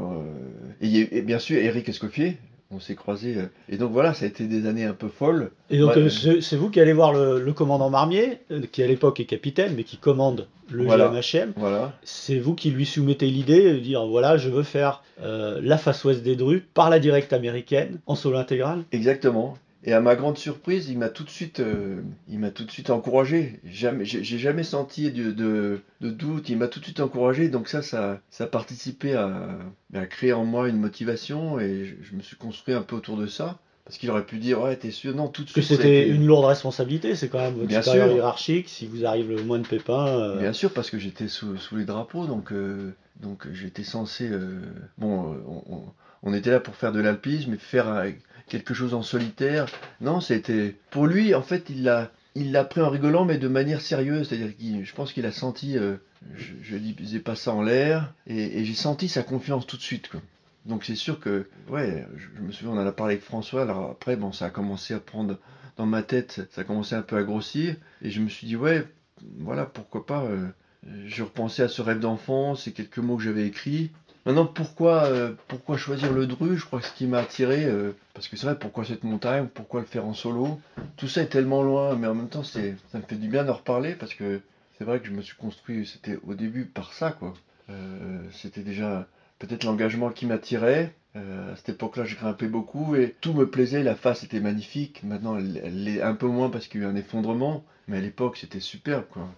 et, 0.80 0.88
il 0.88 0.96
y 0.96 1.02
a 1.02 1.18
eu, 1.18 1.22
bien 1.22 1.40
sûr 1.40 1.58
Eric 1.58 1.90
Escoffier, 1.90 2.38
on 2.72 2.80
s'est 2.80 2.96
croisés. 2.96 3.38
Euh, 3.38 3.50
et 3.70 3.78
donc 3.78 3.92
voilà, 3.92 4.14
ça 4.14 4.26
a 4.26 4.28
été 4.28 4.46
des 4.46 4.68
années 4.68 4.86
un 4.86 4.94
peu 4.94 5.08
folles. 5.08 5.52
Et 5.70 5.80
donc 5.80 5.96
euh, 5.98 6.10
c'est 6.10 6.56
vous 6.56 6.70
qui 6.70 6.80
allez 6.80 6.94
voir 6.94 7.14
le, 7.14 7.54
commandant 7.54 7.90
Marmier, 7.90 8.40
euh, 8.52 8.62
qui 8.72 8.84
à 8.84 8.88
l'époque 8.88 9.20
est 9.20 9.26
capitaine, 9.26 9.74
mais 9.76 9.84
qui 9.84 9.98
commande 9.98 10.48
le 10.70 10.86
GMHM. 10.86 11.54
Voilà. 11.56 11.94
C'est 12.04 12.40
vous 12.40 12.54
qui 12.54 12.72
lui 12.72 12.86
soumettez 12.86 13.28
l'idée 13.28 13.74
de 13.74 13.80
dire 13.80 14.06
voilà, 14.06 14.38
je 14.38 14.50
veux 14.50 14.64
faire 14.64 15.04
la 15.20 15.78
face 15.78 16.04
ouest 16.04 16.24
des 16.24 16.36
Drues 16.36 16.66
par 16.74 16.90
la 16.90 17.00
directe 17.00 17.34
américaine 17.34 18.00
en 18.06 18.16
solo 18.16 18.38
intégral. 18.38 18.84
Exactement. 18.92 19.58
Et 19.84 19.94
à 19.94 20.02
ma 20.02 20.16
grande 20.16 20.38
surprise, 20.38 20.90
il 20.90 20.98
m'a 20.98 21.10
tout 21.10 21.24
de 21.24 21.30
suite, 21.30 21.60
euh, 21.60 22.02
il 22.28 22.40
m'a 22.40 22.50
tout 22.50 22.64
de 22.64 22.72
suite 22.72 22.90
encouragé. 22.90 23.60
Jamais, 23.64 24.06
j'ai 24.06 24.38
jamais 24.38 24.64
senti 24.64 25.12
de, 25.12 25.32
de, 25.32 26.10
doute. 26.10 26.50
Il 26.50 26.58
m'a 26.58 26.68
tout 26.68 26.80
de 26.80 26.86
suite 26.86 27.00
encouragé. 27.00 27.50
Donc 27.50 27.68
ça, 27.68 27.82
ça, 27.82 28.20
ça 28.30 28.46
a 28.46 28.48
participé 28.48 29.14
à, 29.14 29.60
à 29.94 30.06
créer 30.06 30.34
en 30.34 30.46
moi 30.46 30.68
une 30.68 30.78
motivation 30.78 31.60
et 31.60 31.96
je, 32.02 32.16
me 32.16 32.22
suis 32.22 32.36
construit 32.36 32.74
un 32.74 32.82
peu 32.82 32.96
autour 32.96 33.18
de 33.18 33.28
ça. 33.28 33.60
Parce 33.86 33.98
qu'il 34.00 34.12
aurait 34.12 34.26
pu 34.26 34.38
dire, 34.38 34.60
ouais, 34.60 34.76
t'es 34.76 34.92
sûr, 34.92 35.16
non, 35.16 35.30
tout 35.30 35.44
de 35.46 35.50
suite. 35.50 35.66
Que 35.66 35.76
c'était 35.76 36.10
une 36.10 36.26
lourde 36.26 36.44
responsabilité, 36.44 37.16
c'est 37.16 37.30
quand 37.30 37.40
même 37.40 37.54
votre 37.54 37.68
Bien 37.68 37.82
sûr. 37.82 37.94
hiérarchique, 38.08 38.68
si 38.68 38.86
vous 38.86 39.06
arrive 39.06 39.30
le 39.30 39.42
moins 39.44 39.60
de 39.60 39.68
pépins. 39.68 40.08
Euh. 40.08 40.40
Bien 40.40 40.52
sûr, 40.52 40.74
parce 40.74 40.90
que 40.90 41.00
j'étais 41.00 41.30
sous, 41.30 41.56
sous, 41.56 41.78
les 41.78 41.86
drapeaux, 41.86 42.26
donc, 42.26 42.52
euh, 42.52 42.94
donc 43.22 43.48
j'étais 43.54 43.86
censé. 43.86 44.30
bon, 44.98 45.38
on, 45.48 45.84
on, 46.24 46.34
était 46.34 46.52
là 46.52 46.60
pour 46.60 46.76
faire 46.76 46.92
de 46.92 47.00
l'alpisme 47.00 47.54
et 47.54 47.58
faire 47.58 48.04
quelque 48.48 48.74
chose 48.74 48.94
en 48.94 49.04
solitaire. 49.04 49.68
Non, 50.02 50.22
c'était 50.22 50.76
pour 50.90 51.08
lui 51.08 51.36
en 51.36 51.42
fait 51.42 51.70
il 51.70 51.84
l'a 51.84 52.12
il 52.36 52.52
l'a 52.52 52.64
pris 52.64 52.82
en 52.82 52.90
rigolant 52.90 53.26
mais 53.26 53.38
de 53.38 53.48
manière 53.48 53.82
sérieuse, 53.82 54.30
c'est-à-dire 54.30 54.56
que 54.56 54.84
je 54.84 54.94
pense 54.94 55.14
qu'il 55.14 55.26
a 55.26 55.32
senti 55.32 55.78
euh, 55.78 55.96
je, 56.36 56.76
ne 56.76 56.80
disais 56.80 57.20
pas 57.20 57.36
ça 57.36 57.54
en 57.54 57.62
l'air 57.62 58.14
et, 58.28 58.64
j'ai 58.64 58.74
senti 58.74 59.08
sa 59.08 59.24
confiance 59.24 59.66
tout 59.68 59.78
de 59.78 59.82
suite 59.82 60.10
Donc 60.66 60.84
c'est 60.86 60.96
sûr 60.96 61.20
que 61.20 61.48
ouais, 61.70 62.06
je, 62.16 62.42
me 62.42 62.52
souviens 62.52 62.74
on 62.74 62.78
en 62.78 62.88
a 62.88 62.92
parlé 62.92 63.16
avec 63.16 63.24
François. 63.24 63.64
Alors 63.64 63.92
après 63.92 64.16
bon 64.16 64.32
ça 64.32 64.46
a 64.46 64.50
commencé 64.50 64.94
à 64.94 65.00
prendre 65.00 65.38
dans 65.78 65.86
ma 65.86 66.04
tête, 66.04 66.48
ça 66.52 66.62
a 66.62 66.64
commencé 66.64 66.96
un 66.96 67.04
peu 67.04 67.18
à 67.18 67.24
grossir. 67.24 67.76
Et 68.02 68.10
je 68.10 68.22
me 68.22 68.30
suis 68.30 68.48
dit 68.48 68.56
ouais, 68.56 68.86
voilà, 69.40 69.66
pourquoi 69.66 70.06
pas 70.06 70.24
euh, 70.24 70.48
je 71.06 71.24
repensais 71.24 71.64
à 71.64 71.68
ce 71.68 71.82
rêve 71.82 72.00
d'enfant, 72.00 72.56
ces 72.56 72.72
quelques 72.72 73.00
mots 73.00 73.18
que 73.18 73.24
j'avais 73.24 73.46
écrits 73.46 73.92
Maintenant, 74.28 74.46
pourquoi, 74.46 75.06
euh, 75.06 75.32
pourquoi 75.48 75.78
choisir 75.78 76.12
le 76.12 76.28
Dru? 76.28 76.58
Je 76.58 76.66
crois 76.66 76.82
que 76.82 76.86
ce 76.86 76.92
qui 76.92 77.08
m'a 77.08 77.20
attiré, 77.20 77.64
euh, 77.64 77.94
parce 78.14 78.28
que 78.28 78.36
c'est 78.36 78.46
vrai, 78.46 78.60
pourquoi 78.60 78.84
cette 78.84 79.06
montagne? 79.06 79.48
Pourquoi 79.48 79.80
le 79.80 79.86
faire 79.86 80.06
en 80.06 80.14
solo? 80.14 80.60
Tout 80.98 81.08
ça 81.08 81.22
est 81.22 81.28
tellement 81.28 81.64
loin, 81.64 81.96
mais 81.96 82.08
en 82.08 82.14
même 82.14 82.28
temps, 82.28 82.44
ça 82.44 82.60
me 82.60 83.02
fait 83.08 83.16
du 83.16 83.30
bien 83.30 83.46
d'en 83.46 83.54
reparler, 83.54 83.96
parce 83.96 84.14
que 84.14 84.42
c'est 84.78 84.84
vrai 84.84 85.00
que 85.00 85.08
je 85.08 85.14
me 85.14 85.22
suis 85.22 85.38
construit, 85.38 85.86
c'était 85.86 86.20
au 86.28 86.34
début 86.34 86.66
par 86.66 86.92
ça, 86.92 87.12
quoi. 87.12 87.36
Euh, 87.70 88.20
c'était 88.34 88.64
déjà 88.64 89.08
peut-être 89.40 89.64
l'engagement 89.64 90.10
qui 90.10 90.26
m'attirait. 90.26 90.94
à 91.16 91.56
cette 91.56 91.70
époque-là, 91.70 92.04
je 92.04 92.16
grimpais 92.18 92.48
beaucoup 92.48 92.98
et 92.98 93.16
tout 93.22 93.32
me 93.32 93.50
plaisait. 93.50 93.82
La 93.82 93.96
face 93.96 94.26
était 94.26 94.42
magnifique. 94.42 95.04
Maintenant, 95.04 95.38
elle, 95.38 95.62
elle 95.64 95.88
est 95.88 96.02
un 96.02 96.16
peu 96.16 96.28
moins 96.28 96.50
parce 96.50 96.68
qu'il 96.68 96.82
y 96.82 96.84
a 96.84 96.88
eu 96.88 96.92
un 96.92 96.98
effondrement, 96.98 97.64
mais 97.88 98.00
à 98.00 98.02
l'époque, 98.02 98.36
c'était 98.36 98.60
superbe, 98.60 99.06
quoi. 99.10 99.30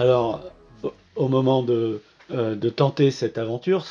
Alors, 0.00 0.40
au 1.14 1.28
moment 1.28 1.62
de, 1.62 2.00
euh, 2.32 2.54
de 2.54 2.70
tenter 2.70 3.10
cette 3.10 3.36
aventure, 3.36 3.84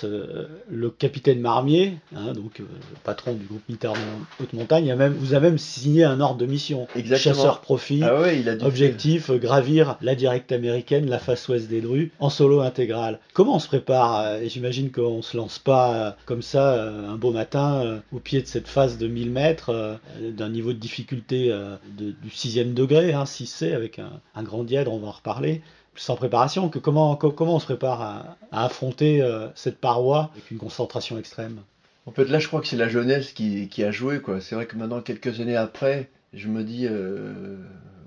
le 0.71 0.89
capitaine 0.89 1.39
Marmier, 1.39 1.97
hein, 2.15 2.33
donc 2.33 2.61
euh, 2.61 2.63
patron 3.03 3.33
du 3.33 3.45
groupe 3.45 3.61
militaire 3.69 3.93
de 3.93 4.43
haute 4.43 4.53
montagne, 4.53 4.89
a 4.91 4.95
même, 4.95 5.13
vous 5.13 5.35
a 5.35 5.39
même 5.39 5.59
signé 5.59 6.03
un 6.03 6.19
ordre 6.19 6.37
de 6.37 6.47
mission. 6.47 6.87
Chasseur 7.15 7.61
profit, 7.61 8.01
ah 8.01 8.23
objectif, 8.61 9.29
gravir 9.29 9.97
la 10.01 10.15
directe 10.15 10.51
américaine, 10.51 11.07
la 11.07 11.19
face 11.19 11.47
ouest 11.47 11.67
des 11.67 11.81
Drues, 11.81 12.11
en 12.19 12.31
solo 12.31 12.61
intégral. 12.61 13.19
Comment 13.33 13.57
on 13.57 13.59
se 13.59 13.67
prépare 13.67 14.39
J'imagine 14.45 14.89
qu'on 14.91 15.21
se 15.21 15.37
lance 15.37 15.59
pas 15.59 16.15
comme 16.25 16.41
ça 16.41 16.89
un 16.91 17.17
beau 17.17 17.31
matin 17.31 18.01
au 18.11 18.17
pied 18.17 18.41
de 18.41 18.47
cette 18.47 18.67
face 18.67 18.97
de 18.97 19.07
1000 19.07 19.29
mètres, 19.29 19.99
d'un 20.21 20.49
niveau 20.49 20.73
de 20.73 20.79
difficulté 20.79 21.53
du 21.99 22.29
6 22.31 22.73
degré, 22.73 23.13
hein, 23.13 23.25
6C, 23.25 23.75
avec 23.75 23.99
un, 23.99 24.09
un 24.33 24.43
grand 24.43 24.63
dièdre, 24.63 24.91
on 24.91 24.97
va 24.99 25.09
en 25.09 25.11
reparler 25.11 25.61
sans 25.99 26.15
préparation, 26.15 26.69
que 26.69 26.79
comment, 26.79 27.15
comment 27.15 27.55
on 27.55 27.59
se 27.59 27.65
prépare 27.65 28.01
à, 28.01 28.37
affronter 28.51 29.21
euh, 29.21 29.47
cette 29.53 29.79
paroi 29.79 30.31
avec 30.33 30.49
une 30.49 30.57
concentration 30.57 31.17
extrême? 31.17 31.59
En 32.05 32.11
fait, 32.11 32.25
là, 32.25 32.39
je 32.39 32.47
crois 32.47 32.61
que 32.61 32.67
c'est 32.67 32.77
la 32.77 32.87
jeunesse 32.87 33.33
qui, 33.33 33.83
a 33.83 33.91
joué. 33.91 34.21
C'est 34.39 34.55
vrai 34.55 34.65
que 34.65 34.77
maintenant, 34.77 35.01
quelques 35.01 35.41
années 35.41 35.57
après, 35.57 36.09
je 36.33 36.47
me 36.47 36.63
dis, 36.63 36.87
euh, 36.89 37.57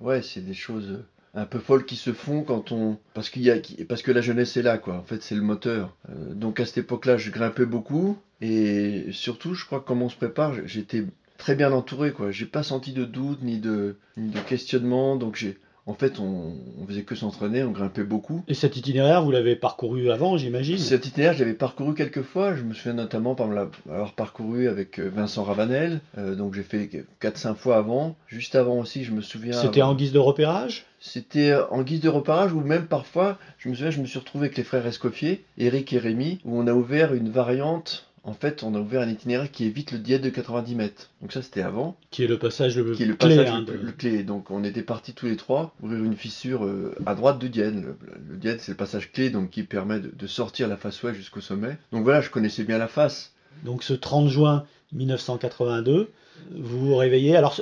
ouais, 0.01 0.23
c'est 0.23 0.41
des 0.41 0.55
choses 0.55 1.05
un 1.35 1.45
peu 1.45 1.59
folles 1.59 1.85
qui 1.85 1.97
se 1.97 2.13
font 2.13 2.43
quand 2.43 2.73
on 2.73 2.99
parce 3.15 3.31
qu'il 3.31 3.43
y 3.43 3.51
a 3.51 3.57
parce 3.89 4.03
que 4.03 4.13
la 4.13 4.21
jeunesse 4.21 4.55
est 4.59 4.63
là 4.63 4.77
quoi. 4.77 4.97
En 4.97 5.03
fait 5.03 5.23
c'est 5.23 5.35
le 5.35 5.41
moteur. 5.41 5.97
Euh, 6.11 6.35
donc 6.35 6.61
à 6.61 6.67
cette 6.67 6.77
époque-là 6.77 7.17
je 7.17 7.31
grimpais 7.31 7.65
beaucoup 7.65 8.19
et 8.43 9.07
surtout 9.13 9.55
je 9.55 9.65
crois 9.65 9.81
que 9.81 9.87
comme 9.87 10.03
on 10.03 10.11
se 10.11 10.17
prépare 10.17 10.53
j'étais 10.67 11.07
très 11.39 11.55
bien 11.55 11.73
entouré 11.73 12.13
quoi. 12.13 12.33
J'ai 12.33 12.45
pas 12.45 12.63
senti 12.63 12.93
de 12.93 13.07
doute 13.07 13.41
ni 13.41 13.57
de 13.57 13.97
ni 14.19 14.29
de 14.29 14.41
questionnement. 14.41 15.17
Donc 15.17 15.37
j'ai 15.37 15.59
en 15.87 15.95
fait, 15.95 16.21
on, 16.21 16.55
faisait 16.87 17.03
que 17.03 17.17
s'entraîner, 17.17 17.65
on 17.65 17.73
grimpait 17.73 18.05
beaucoup. 18.05 18.45
Et 18.47 18.55
cet 18.55 18.77
itinéraire, 18.77 19.23
vous 19.23 19.33
l'avez 19.33 19.57
parcouru 19.57 20.11
avant, 20.11 20.37
j'imagine? 20.37 20.79
Cet 20.79 21.07
itinéraire, 21.07 21.35
je 21.35 21.41
l'avais 21.41 21.55
parcouru 21.55 21.95
quelques 21.95 22.23
fois. 22.23 22.55
Je 22.55 22.63
me 22.63 22.73
souviens 22.73 22.93
notamment 22.93 23.35
par 23.35 23.49
l'avoir 23.49 24.13
parcouru 24.13 24.69
avec 24.69 25.01
euh, 25.01 25.11
Vincent 25.13 25.43
Ravanel. 25.43 26.01
Euh, 26.19 26.37
donc 26.37 26.55
j'ai 26.55 26.63
fait 26.63 26.89
4-5 27.21 27.57
fois 27.57 27.77
avant. 27.79 28.15
Juste 28.29 28.55
avant 28.55 28.79
aussi, 28.79 29.03
je 29.03 29.13
me 29.13 29.23
souviens. 29.23 29.55
C'était 29.55 29.83
en 29.83 29.95
guise 29.95 30.13
de 30.13 30.21
repérage? 30.21 30.87
C'était 31.01 31.53
en 31.71 31.83
guise 31.83 32.01
de 32.01 32.09
repérage 32.09 32.53
ou 32.53 32.61
même 32.61 32.87
parfois, 32.87 33.37
je 33.59 33.69
me 33.69 33.75
souviens, 33.75 33.91
je 33.91 34.01
me 34.01 34.07
suis 34.07 34.21
retrouvé 34.21 34.47
avec 34.47 34.57
les 34.57 34.63
frères 34.63 34.87
Escoffier, 34.87 35.45
Eric 35.59 35.93
et 35.93 35.99
Rémi, 35.99 36.39
où 36.45 36.57
on 36.57 36.69
a 36.69 36.73
ouvert 36.73 37.13
une 37.13 37.29
variante 37.29 38.12
en 38.25 38.35
fait, 38.35 38.63
on 38.63 38.75
a 38.77 38.79
ouvert 38.79 39.01
un 39.03 39.09
itinéraire 39.09 39.51
qui 39.51 39.65
évite 39.65 39.91
le 39.91 39.99
diète 39.99 40.23
de 40.23 40.29
90 40.29 40.77
mètres. 40.77 41.11
Donc 41.21 41.33
ça, 41.33 41.43
c'était 41.43 41.63
avant. 41.63 41.97
Qui 42.11 42.23
est 42.23 42.29
le 42.29 42.39
passage 42.39 42.77
le, 42.77 42.95
qui 42.95 43.03
est 43.03 43.07
le 43.07 43.17
clé. 43.17 43.37
Passage 43.37 43.51
hein, 43.51 43.65
le, 43.67 43.91
clé. 43.91 44.23
Donc 44.23 44.51
on 44.53 44.63
était 44.63 44.83
partis 44.83 45.13
tous 45.13 45.27
les 45.27 45.37
trois 45.37 45.75
ouvrir 45.83 46.05
une 46.05 46.15
fissure 46.15 46.65
euh, 46.65 46.95
à 47.05 47.17
droite 47.17 47.41
du 47.41 47.49
diète. 47.49 47.75
Le, 47.75 47.97
le 48.29 48.59
c'est 48.59 48.73
le 48.73 48.77
passage 48.77 49.11
clé 49.11 49.31
donc 49.31 49.51
qui 49.51 49.65
permet 49.65 49.99
de, 49.99 50.27
sortir 50.29 50.69
la 50.69 50.77
face 50.77 51.03
ouest 51.03 51.17
jusqu'au 51.17 51.41
sommet. 51.41 51.77
Donc 51.91 52.05
voilà, 52.05 52.21
je 52.21 52.31
connaissais 52.31 52.63
bien 52.63 52.79
la 52.79 52.89
face. 52.89 53.33
Donc 53.65 53.83
ce 53.83 53.93
30 53.93 54.29
juin 54.29 54.65
1982, 54.93 56.11
vous 56.53 56.87
vous 56.87 56.97
réveillez. 56.97 57.37
Alors, 57.37 57.61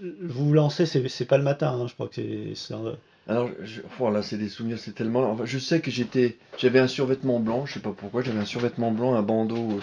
vous 0.00 0.46
vous 0.46 0.54
lancez, 0.54 0.86
c'est 0.86 1.24
pas 1.24 1.38
le 1.38 1.44
matin, 1.44 1.72
hein, 1.72 1.86
je 1.88 1.94
crois 1.94 2.06
que 2.06 2.54
c'est 2.54 2.74
alors, 3.28 3.50
je, 3.62 3.82
là, 4.10 4.22
c'est 4.22 4.38
des 4.38 4.48
souvenirs, 4.48 4.78
c'est 4.78 4.94
tellement. 4.94 5.30
Enfin, 5.30 5.44
je 5.44 5.58
sais 5.58 5.80
que 5.80 5.90
j'étais, 5.90 6.38
j'avais 6.56 6.78
un 6.78 6.88
survêtement 6.88 7.40
blanc, 7.40 7.66
je 7.66 7.74
sais 7.74 7.80
pas 7.80 7.92
pourquoi, 7.92 8.22
j'avais 8.22 8.38
un 8.38 8.46
survêtement 8.46 8.90
blanc, 8.90 9.14
un 9.14 9.22
bandeau 9.22 9.72
euh, 9.72 9.80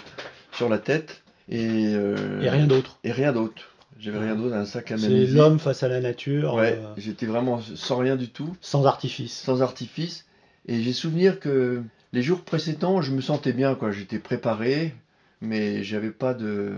sur 0.51 0.67
la 0.67 0.79
tête 0.79 1.21
et. 1.47 1.93
Euh, 1.93 2.41
et 2.41 2.49
rien 2.49 2.65
d'autre. 2.65 2.97
Et 3.03 3.11
rien 3.11 3.31
d'autre. 3.31 3.69
J'avais 3.99 4.17
rien 4.17 4.35
d'autre, 4.35 4.55
un 4.55 4.65
sac 4.65 4.91
à 4.91 4.95
main. 4.95 5.03
C'est 5.03 5.27
l'homme 5.27 5.59
face 5.59 5.83
à 5.83 5.87
la 5.87 6.01
nature. 6.01 6.55
Ouais, 6.55 6.79
euh, 6.81 6.93
j'étais 6.97 7.27
vraiment 7.27 7.61
sans 7.61 7.97
rien 7.97 8.15
du 8.15 8.29
tout. 8.29 8.57
Sans 8.61 8.87
artifice. 8.87 9.39
Sans 9.39 9.61
artifice. 9.61 10.25
Et 10.67 10.81
j'ai 10.81 10.91
souvenir 10.91 11.39
que 11.39 11.83
les 12.13 12.23
jours 12.23 12.41
précédents, 12.41 13.03
je 13.03 13.11
me 13.11 13.21
sentais 13.21 13.53
bien, 13.53 13.75
quoi. 13.75 13.91
J'étais 13.91 14.19
préparé, 14.19 14.95
mais 15.39 15.83
j'avais 15.83 16.09
pas 16.09 16.33
de, 16.33 16.73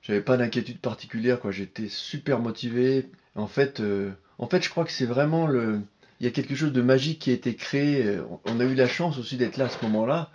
j'avais 0.00 0.20
pas 0.20 0.36
d'inquiétude 0.36 0.78
particulière, 0.78 1.40
quoi. 1.40 1.50
J'étais 1.50 1.88
super 1.88 2.38
motivé. 2.38 3.08
En 3.34 3.48
fait, 3.48 3.82
en 4.38 4.46
fait, 4.46 4.62
je 4.62 4.70
crois 4.70 4.84
que 4.84 4.92
c'est 4.92 5.06
vraiment 5.06 5.48
le, 5.48 5.80
il 6.24 6.28
y 6.28 6.30
a 6.30 6.32
quelque 6.32 6.54
chose 6.54 6.72
de 6.72 6.80
magique 6.80 7.18
qui 7.18 7.30
a 7.30 7.34
été 7.34 7.54
créé. 7.54 8.02
On 8.46 8.58
a 8.58 8.64
eu 8.64 8.74
la 8.74 8.88
chance 8.88 9.18
aussi 9.18 9.36
d'être 9.36 9.58
là 9.58 9.66
à 9.66 9.68
ce 9.68 9.84
moment-là. 9.84 10.30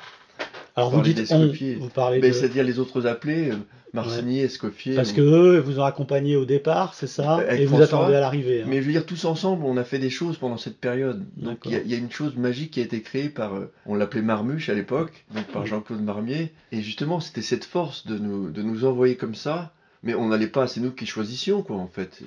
Alors 0.75 0.91
vous 0.91 1.01
dites 1.01 1.31
on, 1.31 1.47
vous 1.47 1.89
parlez 1.89 2.21
de... 2.21 2.31
C'est-à-dire 2.31 2.63
les 2.63 2.77
autres 2.77 3.07
appelés, 3.07 3.49
euh, 3.49 3.55
Marcini, 3.93 4.41
Escoffier. 4.41 4.95
Parce 4.95 5.13
que 5.13 5.21
eux 5.21 5.59
vous 5.59 5.79
ont 5.79 5.83
accompagné 5.83 6.35
au 6.35 6.45
départ, 6.45 6.93
c'est 6.93 7.07
ça 7.07 7.39
Et 7.51 7.65
vous 7.65 7.81
attendez 7.81 8.13
à 8.13 8.19
l'arrivée. 8.19 8.61
Hein. 8.61 8.65
Mais 8.69 8.81
je 8.81 8.85
veux 8.85 8.91
dire, 8.91 9.05
tous 9.05 9.25
ensemble, 9.25 9.65
on 9.65 9.77
a 9.77 9.83
fait 9.83 9.97
des 9.97 10.11
choses 10.11 10.37
pendant 10.37 10.57
cette 10.57 10.77
période. 10.77 11.25
Donc 11.37 11.61
il 11.65 11.71
y, 11.71 11.95
a 11.95 11.97
une 11.97 12.11
chose 12.11 12.35
magique 12.35 12.71
qui 12.71 12.81
a 12.81 12.83
été 12.83 13.01
créée 13.01 13.29
par, 13.29 13.55
euh, 13.55 13.71
on 13.87 13.95
l'appelait 13.95 14.21
Marmuche 14.21 14.69
à 14.69 14.75
l'époque, 14.75 15.25
donc 15.33 15.47
par 15.47 15.65
Jean-Claude 15.65 16.03
Marmier. 16.03 16.53
Et 16.71 16.83
justement, 16.83 17.19
c'était 17.19 17.41
cette 17.41 17.65
force 17.65 18.05
de 18.05 18.19
nous, 18.19 18.51
de 18.51 18.61
nous 18.61 18.85
envoyer 18.85 19.15
comme 19.15 19.35
ça. 19.35 19.73
Mais 20.03 20.13
on 20.13 20.29
n'allait 20.29 20.47
pas, 20.47 20.67
c'est 20.67 20.79
nous 20.79 20.91
qui 20.91 21.07
choisissions, 21.07 21.63
quoi, 21.63 21.75
en 21.77 21.87
fait. 21.87 22.21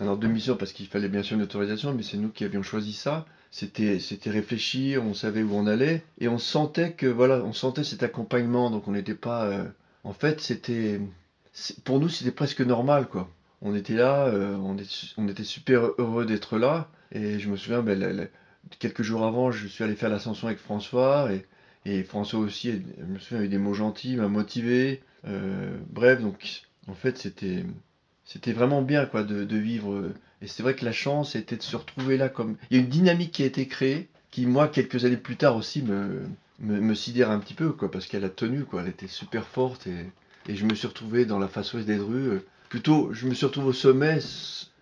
Un 0.00 0.06
ordre 0.06 0.26
de 0.26 0.52
parce 0.54 0.72
qu'il 0.72 0.86
fallait 0.86 1.08
bien 1.08 1.22
sûr 1.22 1.36
une 1.36 1.42
autorisation, 1.42 1.92
mais 1.92 2.02
c'est 2.02 2.16
nous 2.16 2.30
qui 2.30 2.44
avions 2.44 2.62
choisi 2.62 2.94
ça. 2.94 3.26
C'était, 3.50 3.98
c'était 3.98 4.30
réfléchi, 4.30 4.96
on 4.98 5.12
savait 5.12 5.42
où 5.42 5.54
on 5.54 5.66
allait 5.66 6.02
et 6.18 6.28
on 6.28 6.38
sentait 6.38 6.92
que 6.92 7.06
voilà, 7.06 7.42
on 7.44 7.52
sentait 7.52 7.84
cet 7.84 8.02
accompagnement. 8.02 8.70
Donc 8.70 8.88
on 8.88 8.92
n'était 8.92 9.14
pas, 9.14 9.44
euh, 9.44 9.64
en 10.04 10.14
fait, 10.14 10.40
c'était, 10.40 11.00
pour 11.84 12.00
nous 12.00 12.08
c'était 12.08 12.30
presque 12.30 12.62
normal 12.62 13.08
quoi. 13.08 13.28
On 13.60 13.74
était 13.74 13.94
là, 13.94 14.26
euh, 14.28 14.56
on, 14.56 14.76
on, 15.18 15.28
était 15.28 15.44
super 15.44 15.90
heureux 15.98 16.24
d'être 16.24 16.56
là 16.56 16.88
et 17.12 17.38
je 17.38 17.50
me 17.50 17.56
souviens, 17.56 17.82
ben, 17.82 18.28
quelques 18.78 19.02
jours 19.02 19.26
avant, 19.26 19.50
je 19.50 19.66
suis 19.66 19.84
allé 19.84 19.96
faire 19.96 20.08
l'ascension 20.08 20.46
avec 20.46 20.60
François 20.60 21.30
et, 21.30 21.44
et 21.84 22.02
François 22.04 22.40
aussi, 22.40 22.82
je 22.98 23.04
me 23.04 23.18
souviens, 23.18 23.44
eu 23.44 23.48
des 23.48 23.58
mots 23.58 23.74
gentils, 23.74 24.16
m'a 24.16 24.28
motivé. 24.28 25.02
Euh, 25.26 25.76
bref, 25.90 26.22
donc 26.22 26.62
en 26.88 26.94
fait 26.94 27.18
c'était 27.18 27.64
c'était 28.30 28.52
vraiment 28.52 28.80
bien 28.80 29.06
quoi 29.06 29.24
de, 29.24 29.56
vivre. 29.56 30.04
Et 30.40 30.46
c'est 30.46 30.62
vrai 30.62 30.74
que 30.76 30.84
la 30.84 30.92
chance 30.92 31.34
était 31.34 31.56
de 31.56 31.62
se 31.62 31.74
retrouver 31.76 32.16
là 32.16 32.28
comme. 32.28 32.56
Il 32.70 32.76
y 32.76 32.80
a 32.80 32.82
une 32.82 32.88
dynamique 32.88 33.32
qui 33.32 33.42
a 33.42 33.46
été 33.46 33.66
créée, 33.66 34.08
qui 34.30 34.46
moi 34.46 34.68
quelques 34.68 35.04
années 35.04 35.16
plus 35.16 35.36
tard 35.36 35.56
aussi 35.56 35.82
me, 35.82 36.22
me, 36.60 36.94
sidère 36.94 37.30
un 37.30 37.40
petit 37.40 37.54
peu 37.54 37.72
quoi, 37.72 37.90
parce 37.90 38.06
qu'elle 38.06 38.24
a 38.24 38.28
tenu 38.28 38.64
quoi, 38.64 38.82
elle 38.82 38.88
était 38.88 39.08
super 39.08 39.46
forte 39.46 39.88
et, 39.88 40.06
et 40.48 40.54
je 40.54 40.64
me 40.64 40.74
suis 40.74 40.86
retrouvé 40.86 41.24
dans 41.24 41.40
la 41.40 41.48
face 41.48 41.72
ouest 41.74 41.86
des 41.86 41.98
rues. 41.98 42.28
Euh, 42.28 42.46
plutôt, 42.68 43.12
je 43.12 43.26
me 43.26 43.34
suis 43.34 43.46
retrouvé 43.46 43.68
au 43.68 43.72
sommet 43.72 44.20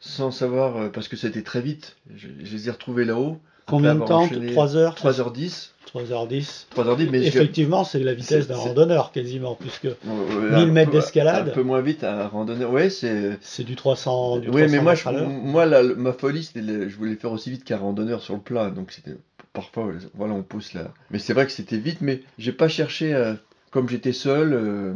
sans 0.00 0.30
savoir, 0.30 0.76
euh, 0.76 0.88
parce 0.90 1.08
que 1.08 1.16
c'était 1.16 1.42
très 1.42 1.62
vite. 1.62 1.96
Je, 2.14 2.28
je 2.44 2.52
les 2.52 2.68
ai 2.68 2.70
retrouvés 2.70 3.06
là-haut. 3.06 3.40
Combien 3.68 3.94
de 3.94 4.04
temps 4.04 4.28
3 4.28 4.76
heures 4.76 4.94
3h10. 4.94 5.70
3h10. 5.94 6.66
3h10, 6.74 7.08
mais 7.10 7.22
Effectivement, 7.24 7.84
c'est 7.84 8.00
la 8.00 8.14
vitesse 8.14 8.46
d'un 8.46 8.56
randonneur 8.56 9.12
quasiment, 9.12 9.54
puisque 9.54 9.88
1000 10.04 10.72
mètres 10.72 10.90
d'escalade. 10.90 11.48
Un 11.48 11.52
peu 11.52 11.62
moins 11.62 11.80
vite 11.80 12.04
à 12.04 12.28
randonneur, 12.28 12.70
ouais, 12.70 12.90
c'est. 12.90 13.38
C'est 13.40 13.64
du 13.64 13.76
300. 13.76 14.38
Du 14.38 14.50
oui, 14.50 14.62
mais 14.68 14.80
moi, 14.80 14.94
je, 14.94 15.08
moi 15.08 15.66
ma 15.96 16.12
folie, 16.12 16.44
c'était 16.44 16.88
je 16.88 16.96
voulais 16.96 17.14
faire 17.14 17.32
aussi 17.32 17.50
vite 17.50 17.64
qu'un 17.64 17.78
randonneur 17.78 18.20
sur 18.20 18.34
le 18.34 18.40
plat, 18.40 18.70
donc 18.70 18.92
c'était 18.92 19.16
parfois, 19.52 19.90
voilà, 20.14 20.34
on 20.34 20.42
pousse 20.42 20.74
là. 20.74 20.92
Mais 21.10 21.18
c'est 21.18 21.32
vrai 21.32 21.46
que 21.46 21.52
c'était 21.52 21.78
vite, 21.78 21.98
mais 22.00 22.22
j'ai 22.38 22.52
pas 22.52 22.68
cherché, 22.68 23.34
comme 23.70 23.88
j'étais 23.88 24.12
seul. 24.12 24.52
Euh, 24.52 24.94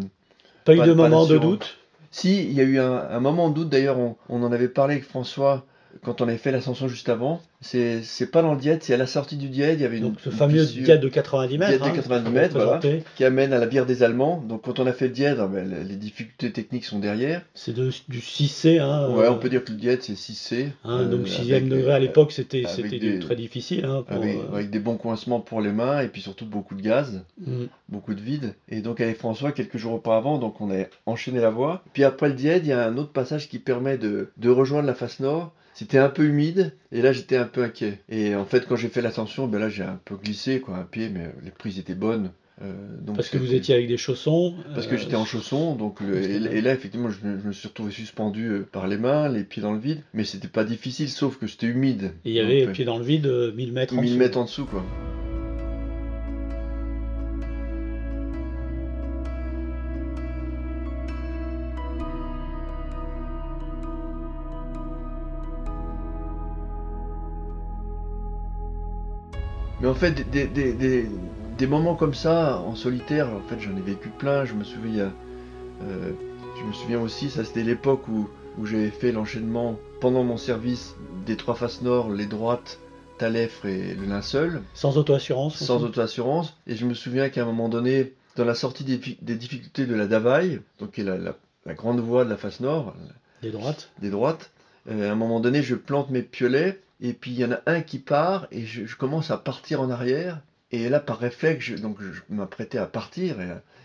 pas, 0.65 0.75
eu 0.75 0.81
de 0.81 0.93
moment 0.93 1.27
de 1.27 1.39
doute? 1.39 1.79
Si, 2.11 2.45
il 2.45 2.53
y 2.53 2.61
a 2.61 2.65
eu 2.65 2.79
un, 2.79 2.93
un 2.93 3.21
moment 3.21 3.49
de 3.49 3.55
doute, 3.55 3.71
d'ailleurs, 3.71 3.99
on, 3.99 4.17
on 4.29 4.43
en 4.43 4.53
avait 4.53 4.69
parlé 4.69 4.95
avec 4.97 5.07
François 5.07 5.65
quand 6.05 6.21
on 6.21 6.29
avait 6.29 6.39
fait 6.39 6.53
l'ascension 6.53 6.89
juste 6.89 7.09
avant. 7.09 7.41
C'est 7.61 8.31
pas 8.33 8.43
dans 8.43 8.55
le 8.55 8.61
diète, 8.61 8.83
c'est 8.83 8.95
à 8.95 8.97
la 8.97 9.07
sortie 9.07 9.37
du 9.37 9.49
diète. 9.49 9.77
Il 9.79 9.83
y 9.83 9.85
avait 9.85 9.99
une, 9.99 10.05
Donc 10.05 10.21
ce 10.21 10.31
fameux 10.31 10.65
diète 10.65 11.01
de 11.01 11.09
90 11.09 11.59
mètres. 11.59 11.71
Diète 11.71 11.93
de 11.93 11.97
90 11.97 12.27
hein, 12.27 12.31
mètres, 12.31 12.55
voilà, 12.55 12.81
qui 13.17 13.25
amène 13.25 13.53
à 13.53 13.59
la 13.59 13.67
bière 13.67 13.87
des 13.87 14.03
Allemands. 14.03 14.43
Donc 14.49 14.63
quand 14.63 14.81
on 14.81 14.87
a 14.87 14.93
fait 14.93 15.07
le 15.07 15.13
diète, 15.13 15.37
ah 15.41 15.47
ben, 15.47 15.69
les 15.89 15.97
difficultés 15.97 16.51
techniques 16.51 16.85
sont 16.85 16.99
derrière. 16.99 17.43
C'est 17.55 17.75
du 17.75 17.91
6C. 18.19 18.81
Hein, 18.81 19.11
ouais, 19.11 19.29
on 19.29 19.39
peut 19.39 19.49
dire 19.49 19.65
que 19.65 19.71
le 19.71 19.79
diète 19.79 20.03
c'est 20.03 20.15
6C. 20.15 20.69
Hein, 20.85 21.05
donc 21.05 21.29
6 21.29 21.53
euh, 21.53 21.61
degré 21.61 21.93
à 21.93 21.99
l'époque, 21.99 22.33
c'était 22.33 22.63
très 23.21 23.37
difficile. 23.37 23.85
Hein, 23.85 24.05
euh, 24.11 24.35
avec, 24.53 24.71
des 24.71 24.81
bons 24.81 24.97
coincements 24.97 25.41
pour 25.41 25.61
les 25.61 25.73
mains 25.73 26.01
et 26.01 26.09
puis 26.09 26.21
surtout 26.21 26.47
beaucoup 26.47 26.75
de 26.75 26.83
gaz, 26.83 27.23
mm. 27.47 27.65
beaucoup 27.89 28.15
de 28.15 28.21
vide. 28.21 28.55
Et 28.69 28.81
donc 28.81 29.01
avec 29.01 29.19
François, 29.19 29.53
quelques 29.53 29.77
jours 29.77 29.95
auparavant, 29.95 30.39
donc 30.39 30.61
on 30.61 30.71
a 30.71 30.85
enchaîné 31.07 31.41
la 31.41 31.51
voie. 31.51 31.85
Puis 31.93 32.05
après 32.05 32.29
le 32.29 32.35
diète, 32.35 32.63
il 32.65 32.69
y 32.69 32.73
a 32.73 32.85
un 32.85 32.97
autre 32.97 33.13
passage 33.13 33.49
qui 33.49 33.59
permet 33.59 33.99
de, 33.99 34.31
de 34.37 34.51
rejoindre 34.51 34.87
la 34.87 34.95
face 34.95 35.21
nord 35.21 35.53
c'était 35.75 35.99
un 35.99 36.09
peu 36.09 36.25
humide 36.25 36.73
et 36.91 37.03
là 37.03 37.13
j'étais 37.13 37.37
un 37.37 37.47
peu 37.47 37.63
inquiet. 37.63 38.01
Et 38.09 38.35
en 38.35 38.45
fait 38.45 38.67
quand 38.67 38.77
j'ai 38.77 38.89
fait 38.89 39.03
l'ascension, 39.03 39.47
ben 39.47 39.59
là 39.59 39.69
j'ai 39.69 39.83
un 39.83 40.01
peu 40.05 40.17
glissé 40.17 40.61
quoi, 40.61 40.77
un 40.77 40.85
pied, 40.85 41.09
mais 41.09 41.33
les 41.43 41.51
prises 41.51 41.79
étaient 41.79 41.95
bonnes. 41.95 42.31
Euh, 42.61 42.73
donc 43.01 43.17
Parce 43.17 43.31
que 43.31 43.39
vous 43.39 43.55
étiez 43.55 43.75
avec 43.75 43.89
des 43.89 43.97
chaussons 43.97 44.55
Parce 44.75 44.87
que 44.87 44.97
j'étais 44.97 45.17
en 45.17 45.25
chaussons, 45.25 45.75
donc 45.75 46.01
et, 46.03 46.61
là 46.61 46.73
effectivement 46.73 47.11
je, 47.11 47.27
me 47.27 47.53
suis 47.53 47.69
retrouvé 47.69 47.91
suspendu 47.91 48.49
euh, 48.49 48.69
par 48.71 48.87
les 48.87 48.99
mains, 48.99 49.29
les 49.29 49.43
pieds 49.43 49.63
dans 49.63 49.73
le 49.73 49.81
vide, 49.81 50.03
mais 50.15 50.25
c'était 50.25 50.49
pas 50.49 50.65
difficile 50.65 51.09
sauf 51.09 51.39
que 51.39 51.47
c'était 51.47 51.67
humide. 51.67 52.13
Et 52.25 52.31
il 52.31 52.35
y 52.35 52.41
avait 52.41 52.67
les 52.67 52.73
pieds 52.73 52.85
dans 52.85 52.99
le 52.99 53.05
vide 53.05 53.27
1000 53.55 53.73
mètres 53.73 53.97
en 53.97 54.03
1000 54.03 54.19
mètres 54.19 54.39
en 54.39 54.45
dessous 54.45 54.67
quoi. 54.67 54.85
Mais 69.83 69.89
en 69.89 69.95
fait, 69.95 70.31
des, 70.31 70.47
des 71.59 71.67
moments 71.67 71.95
comme 71.95 72.15
ça, 72.15 72.59
en 72.61 72.75
solitaire, 72.75 73.29
en 73.29 73.41
fait, 73.49 73.61
j'en 73.61 73.77
ai 73.77 73.81
vécu 73.81 74.09
plein. 74.09 74.45
Je 74.45 74.55
me 74.55 74.65
souviens, 74.65 75.13
euh, 75.83 76.13
je 76.59 76.65
me 76.65 76.73
souviens 76.73 77.01
aussi, 77.01 77.31
ça 77.31 77.45
c'était 77.45 77.63
l'époque 77.63 78.07
où, 78.09 78.29
où 78.59 78.67
j'avais 78.67 78.91
fait 78.91 79.13
l'enchaînement 79.13 79.79
pendant 80.01 80.25
mon 80.25 80.37
service 80.37 80.95
des 81.27 81.37
trois 81.37 81.55
faces 81.55 81.83
nord, 81.83 82.11
les 82.11 82.27
droites, 82.27 82.79
Talefre 83.19 83.67
et 83.67 83.95
le 83.95 84.07
linceul. 84.07 84.63
Sans 84.75 84.99
auto-assurance 84.99 85.57
Sans 85.57 85.85
auto-assurance. 85.85 86.57
Et 86.67 86.75
je 86.75 86.87
me 86.87 86.95
souviens 86.95 87.29
qu'à 87.29 87.43
un 87.43 87.47
moment 87.47 87.69
donné, 87.69 88.15
dans 88.37 88.45
la 88.45 88.55
sortie 88.55 88.85
des, 88.85 88.99
des 89.21 89.37
difficultés 89.37 89.87
de 89.87 89.95
la 89.95 90.07
Davaille, 90.07 90.61
donc 90.81 90.93
qui 90.93 91.03
est 91.03 91.05
la, 91.05 91.19
la, 91.19 91.75
grande 91.75 92.01
voie 92.01 92.25
de 92.25 92.31
la 92.31 92.37
face 92.37 92.61
nord, 92.61 92.95
des 93.43 93.51
droites, 93.51 93.91
des 94.01 94.11
droites 94.11 94.51
euh, 94.91 95.09
à 95.09 95.13
un 95.13 95.15
moment 95.15 95.39
donné, 95.39 95.63
je 95.63 95.77
plante 95.77 96.11
mes 96.11 96.23
piolets, 96.23 96.81
et 97.03 97.13
puis 97.13 97.33
il 97.33 97.39
y 97.39 97.45
en 97.45 97.53
a 97.53 97.61
un 97.67 97.81
qui 97.83 97.99
part, 97.99 98.47
et 98.51 98.65
je, 98.65 98.87
je 98.87 98.97
commence 98.97 99.31
à 99.31 99.37
partir 99.37 99.81
en 99.83 99.91
arrière, 99.91 100.41
et 100.71 100.89
là, 100.89 101.01
par 101.01 101.19
réflexe, 101.19 101.65
je, 101.67 101.75
donc 101.77 101.99
je 102.01 102.21
m'apprêtais 102.35 102.79
à 102.79 102.87
partir, 102.87 103.37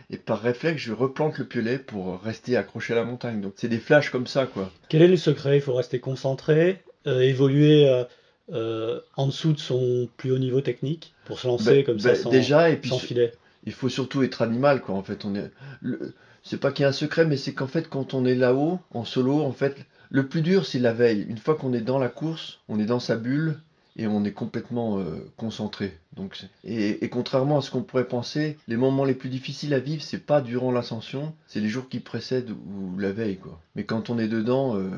et, 0.09 0.15
par 0.17 0.41
réflexe, 0.41 0.81
je 0.81 0.93
replante 0.93 1.37
le 1.37 1.43
piolet 1.45 1.77
pour 1.79 2.21
rester 2.21 2.55
accroché 2.55 2.93
à 2.93 2.95
la 2.95 3.03
montagne. 3.03 3.41
Donc 3.41 3.53
c'est 3.57 3.67
des 3.67 3.79
flashs 3.79 4.09
comme 4.09 4.27
ça, 4.27 4.45
quoi. 4.45 4.71
Quel 4.87 5.01
est 5.01 5.07
le 5.09 5.17
secret? 5.17 5.57
Il 5.57 5.61
faut 5.61 5.73
rester 5.73 5.99
concentré, 5.99 6.81
euh, 7.07 7.19
évoluer 7.19 7.89
euh, 7.89 8.05
euh, 8.53 9.01
en 9.17 9.27
dessous 9.27 9.51
de 9.51 9.59
son 9.59 10.07
plus 10.15 10.31
haut 10.31 10.37
niveau 10.37 10.61
technique 10.61 11.13
pour 11.25 11.39
se 11.39 11.47
lancer 11.47 11.69
Ben- 11.71 11.83
comme 11.83 11.99
ça 11.99 12.09
ben, 12.09 12.15
sans, 12.15 12.29
déjà, 12.29 12.69
et 12.69 12.77
puis 12.77 12.89
sans 12.89 12.99
filet. 12.99 13.33
il 13.65 13.73
faut 13.73 13.89
surtout 13.89 14.23
être 14.23 14.41
animal, 14.41 14.79
quoi. 14.79 14.95
En 14.95 15.03
fait, 15.03 15.25
on 15.25 15.35
est. 15.35 15.51
le- 15.81 16.13
C'est 16.43 16.57
pas 16.61 16.71
qu'il 16.71 16.83
y 16.83 16.85
a 16.85 16.89
un 16.89 16.93
secret, 16.93 17.25
mais 17.25 17.35
c'est 17.35 17.53
qu'en 17.53 17.67
fait, 17.67 17.89
quand 17.89 18.13
on 18.13 18.23
est 18.25 18.35
là-haut, 18.35 18.79
en 18.93 19.03
solo, 19.03 19.41
en 19.41 19.51
fait, 19.51 19.75
le 20.09 20.27
plus 20.27 20.41
dur, 20.41 20.65
c'est 20.65 20.79
la 20.79 20.93
veille. 20.93 21.25
Une 21.29 21.37
fois 21.37 21.55
qu'on 21.55 21.73
est 21.73 21.81
dans 21.81 21.99
la 21.99 22.09
course, 22.09 22.59
on 22.67 22.79
est 22.79 22.85
dans 22.85 22.99
sa 22.99 23.15
bulle 23.17 23.59
et 23.95 24.07
on 24.07 24.23
est 24.23 24.31
complètement 24.31 24.99
euh, 24.99 25.31
concentré. 25.37 25.97
Donc, 26.15 26.39
et, 26.63 27.03
et 27.03 27.09
contrairement 27.09 27.57
à 27.57 27.61
ce 27.61 27.71
qu'on 27.71 27.81
pourrait 27.81 28.07
penser, 28.07 28.57
les 28.67 28.77
moments 28.77 29.05
les 29.05 29.15
plus 29.15 29.29
difficiles 29.29 29.73
à 29.73 29.79
vivre, 29.79 30.03
c'est 30.03 30.25
pas 30.25 30.41
durant 30.41 30.71
l'ascension, 30.71 31.33
c'est 31.47 31.59
les 31.59 31.69
jours 31.69 31.89
qui 31.89 31.99
précèdent 31.99 32.51
ou 32.51 32.97
la 32.99 33.11
veille, 33.11 33.37
quoi. 33.37 33.59
Mais 33.75 33.85
quand 33.85 34.09
on 34.09 34.19
est 34.19 34.27
dedans, 34.27 34.77
euh, 34.77 34.89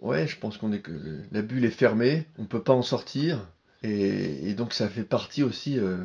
ouais, 0.00 0.26
je 0.26 0.38
pense 0.38 0.56
qu'on 0.56 0.72
est 0.72 0.80
que 0.80 0.92
la 1.32 1.42
bulle 1.42 1.64
est 1.64 1.70
fermée, 1.70 2.26
on 2.38 2.44
peut 2.44 2.62
pas 2.62 2.72
en 2.72 2.82
sortir, 2.82 3.46
et, 3.82 4.48
et 4.48 4.54
donc 4.54 4.72
ça 4.72 4.88
fait 4.88 5.04
partie 5.04 5.42
aussi. 5.42 5.78
euh, 5.78 5.96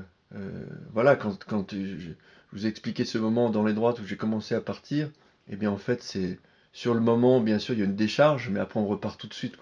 voilà, 0.94 1.16
quand, 1.16 1.44
quand 1.46 1.72
je, 1.74 2.12
vous 2.54 2.66
ai 2.66 2.70
expliqué 2.70 3.06
ce 3.06 3.18
moment 3.18 3.50
dans 3.50 3.64
les 3.64 3.74
droites 3.74 4.00
où 4.00 4.06
j'ai 4.06 4.18
commencé 4.18 4.56
à 4.56 4.62
partir, 4.62 5.10
et 5.50 5.56
bien 5.56 5.72
en 5.72 5.78
fait, 5.78 6.04
c'est 6.04 6.38
sur 6.74 6.94
le 6.94 7.00
moment, 7.00 7.42
bien 7.42 7.60
sûr, 7.60 7.76
il 7.76 7.80
y 7.80 7.82
a 7.82 7.86
une 7.86 7.96
décharge, 7.96 8.50
mais 8.50 8.60
après 8.60 8.80
on 8.80 8.88
repart 8.88 9.20
tout 9.20 9.28
de 9.28 9.34
suite. 9.34 9.56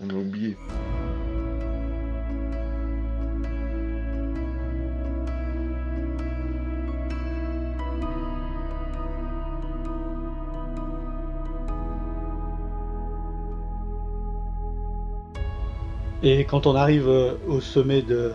On 0.00 0.10
a 0.10 0.14
oublié. 0.14 0.56
Et 16.24 16.44
quand 16.44 16.66
on 16.66 16.76
arrive 16.76 17.08
euh, 17.08 17.34
au 17.48 17.60
sommet 17.60 18.00
de, 18.00 18.32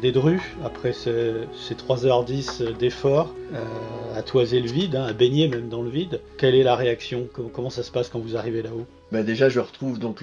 des 0.00 0.12
Drues, 0.12 0.40
après 0.64 0.92
ces, 0.92 1.32
ces 1.54 1.74
3h10 1.74 2.76
d'effort, 2.78 3.34
euh, 3.54 4.18
à 4.18 4.22
toiser 4.22 4.60
le 4.60 4.68
vide, 4.68 4.96
hein, 4.96 5.04
à 5.04 5.12
baigner 5.12 5.48
même 5.48 5.68
dans 5.68 5.82
le 5.82 5.90
vide, 5.90 6.20
quelle 6.38 6.54
est 6.54 6.62
la 6.62 6.76
réaction? 6.76 7.28
Comment, 7.52 7.70
ça 7.70 7.82
se 7.82 7.90
passe 7.90 8.08
quand 8.08 8.18
vous 8.18 8.36
arrivez 8.36 8.62
là-haut? 8.62 8.86
Bah 9.12 9.22
déjà, 9.22 9.48
je 9.48 9.60
retrouve 9.60 9.98
donc 9.98 10.22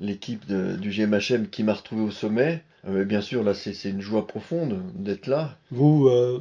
l'équipe 0.00 0.46
du 0.46 0.90
GMHM 0.90 1.48
qui 1.48 1.62
m'a 1.62 1.74
retrouvé 1.74 2.02
au 2.02 2.10
sommet. 2.10 2.62
Euh, 2.86 3.04
bien 3.04 3.20
sûr, 3.20 3.42
là, 3.42 3.54
c'est 3.54 3.88
une 3.88 4.00
joie 4.02 4.26
profonde 4.26 4.82
d'être 4.94 5.26
là. 5.26 5.56
Vous, 5.70 6.08
euh, 6.08 6.40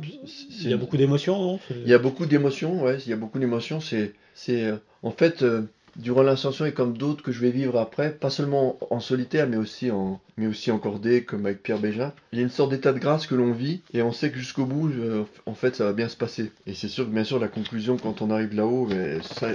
il 0.61 0.69
y 0.69 0.73
a 0.73 0.77
beaucoup 0.77 0.97
d'émotions, 0.97 1.39
non? 1.41 1.59
Il 1.71 1.87
y 1.87 1.93
a 1.93 1.99
beaucoup 1.99 2.25
d'émotions, 2.25 2.83
ouais, 2.83 2.97
il 3.05 3.09
y 3.09 3.13
a 3.13 3.17
beaucoup 3.17 3.39
d'émotions. 3.39 3.79
C'est, 3.79 4.13
euh, 4.49 4.75
en 5.03 5.11
fait, 5.11 5.41
euh, 5.41 5.61
durant 5.95 6.23
l'ascension 6.23 6.65
et 6.65 6.71
comme 6.71 6.97
d'autres 6.97 7.23
que 7.23 7.31
je 7.31 7.39
vais 7.39 7.51
vivre 7.51 7.79
après, 7.79 8.11
pas 8.11 8.29
seulement 8.29 8.77
en 8.89 8.99
solitaire, 8.99 9.47
mais 9.47 9.57
aussi 9.57 9.91
en, 9.91 10.19
mais 10.37 10.47
aussi 10.47 10.71
en 10.71 10.79
cordée, 10.79 11.23
comme 11.23 11.45
avec 11.45 11.61
Pierre 11.61 11.79
Bégin. 11.79 12.13
Il 12.31 12.39
y 12.39 12.41
a 12.41 12.43
une 12.43 12.49
sorte 12.49 12.71
d'état 12.71 12.93
de 12.93 12.99
grâce 12.99 13.27
que 13.27 13.35
l'on 13.35 13.51
vit 13.51 13.81
et 13.93 14.01
on 14.01 14.11
sait 14.11 14.31
que 14.31 14.37
jusqu'au 14.37 14.65
bout, 14.65 14.89
euh, 14.89 15.23
en 15.45 15.53
fait, 15.53 15.75
ça 15.75 15.85
va 15.85 15.93
bien 15.93 16.09
se 16.09 16.17
passer. 16.17 16.51
Et 16.65 16.73
c'est 16.73 16.87
sûr 16.87 17.05
que, 17.05 17.11
bien 17.11 17.23
sûr, 17.23 17.39
la 17.39 17.47
conclusion, 17.47 17.97
quand 17.97 18.21
on 18.21 18.31
arrive 18.31 18.53
là-haut, 18.55 18.89
ça, 19.21 19.49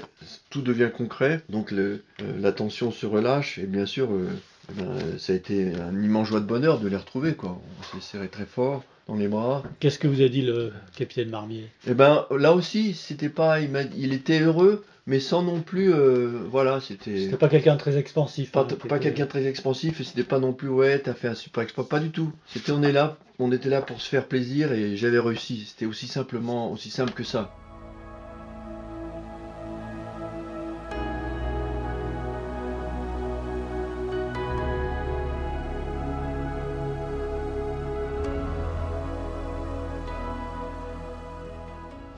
tout 0.51 0.63
devient 0.63 0.91
concret. 0.97 1.43
Donc, 1.49 1.71
le, 1.71 2.03
euh, 2.23 2.53
se 2.69 3.07
relâche 3.07 3.59
et 3.59 3.67
bien 3.67 3.87
sûr, 3.87 4.11
euh, 4.13 4.29
eh 4.71 4.81
ben, 4.81 5.19
ça 5.19 5.33
a 5.33 5.37
été 5.37 5.73
un 5.75 6.03
immense 6.03 6.29
joie 6.29 6.41
de 6.41 6.47
bonheur 6.47 6.79
de 6.81 6.89
les 6.89 6.97
retrouver, 6.97 7.35
quoi. 7.35 7.61
On 7.81 7.97
s'est 7.97 8.05
serré 8.05 8.29
très 8.29 8.47
fort 8.47 8.85
dans 9.07 9.15
les 9.17 9.29
bras. 9.29 9.63
Qu'est-ce 9.81 9.99
que 9.99 10.09
vous 10.09 10.21
a 10.23 10.29
dit 10.29 10.43
le 10.43 10.73
capitaine 10.97 11.31
Marmier? 11.31 11.69
Eh 11.87 11.95
ben 11.95 12.27
là 12.37 12.53
aussi, 12.53 12.95
c'était 12.95 13.31
pas, 13.31 13.61
il, 13.61 13.71
il 13.97 14.13
était 14.13 14.41
heureux, 14.41 14.85
mais 15.07 15.21
sans 15.21 15.43
non 15.43 15.63
plus, 15.63 15.95
euh, 15.95 16.41
voilà, 16.51 16.81
c'était 16.81 17.19
C'était 17.25 17.37
pas 17.39 17.49
quelqu'un 17.49 17.75
de 17.75 17.81
très 17.81 17.97
expansif. 17.97 18.53
pas, 18.53 18.67
hein, 18.71 18.89
pas 18.89 18.99
quelqu'un 18.99 19.25
de 19.25 19.31
très 19.31 19.47
expansif 19.47 20.01
et 20.03 20.05
c'était 20.05 20.25
pas 20.25 20.39
non 20.39 20.53
plus 20.53 20.69
ouais, 20.69 20.99
t'as 20.99 21.15
fait 21.15 21.29
un 21.29 21.35
super 21.35 21.63
exploit, 21.63 21.89
pas 21.89 22.01
du 22.01 22.11
tout. 22.11 22.31
C'était 22.47 22.73
on 22.73 22.83
est 22.83 22.93
là, 22.93 23.17
on 23.39 23.51
était 23.51 23.71
là 23.71 23.81
pour 23.81 24.03
se 24.03 24.09
faire 24.11 24.27
plaisir 24.27 24.73
et 24.73 24.97
j'avais 24.99 25.19
réussi. 25.19 25.65
C'était 25.67 25.87
aussi 25.87 26.07
simplement, 26.09 26.71
aussi 26.71 26.91
simple 26.91 27.13
que 27.15 27.25
ça. 27.25 27.55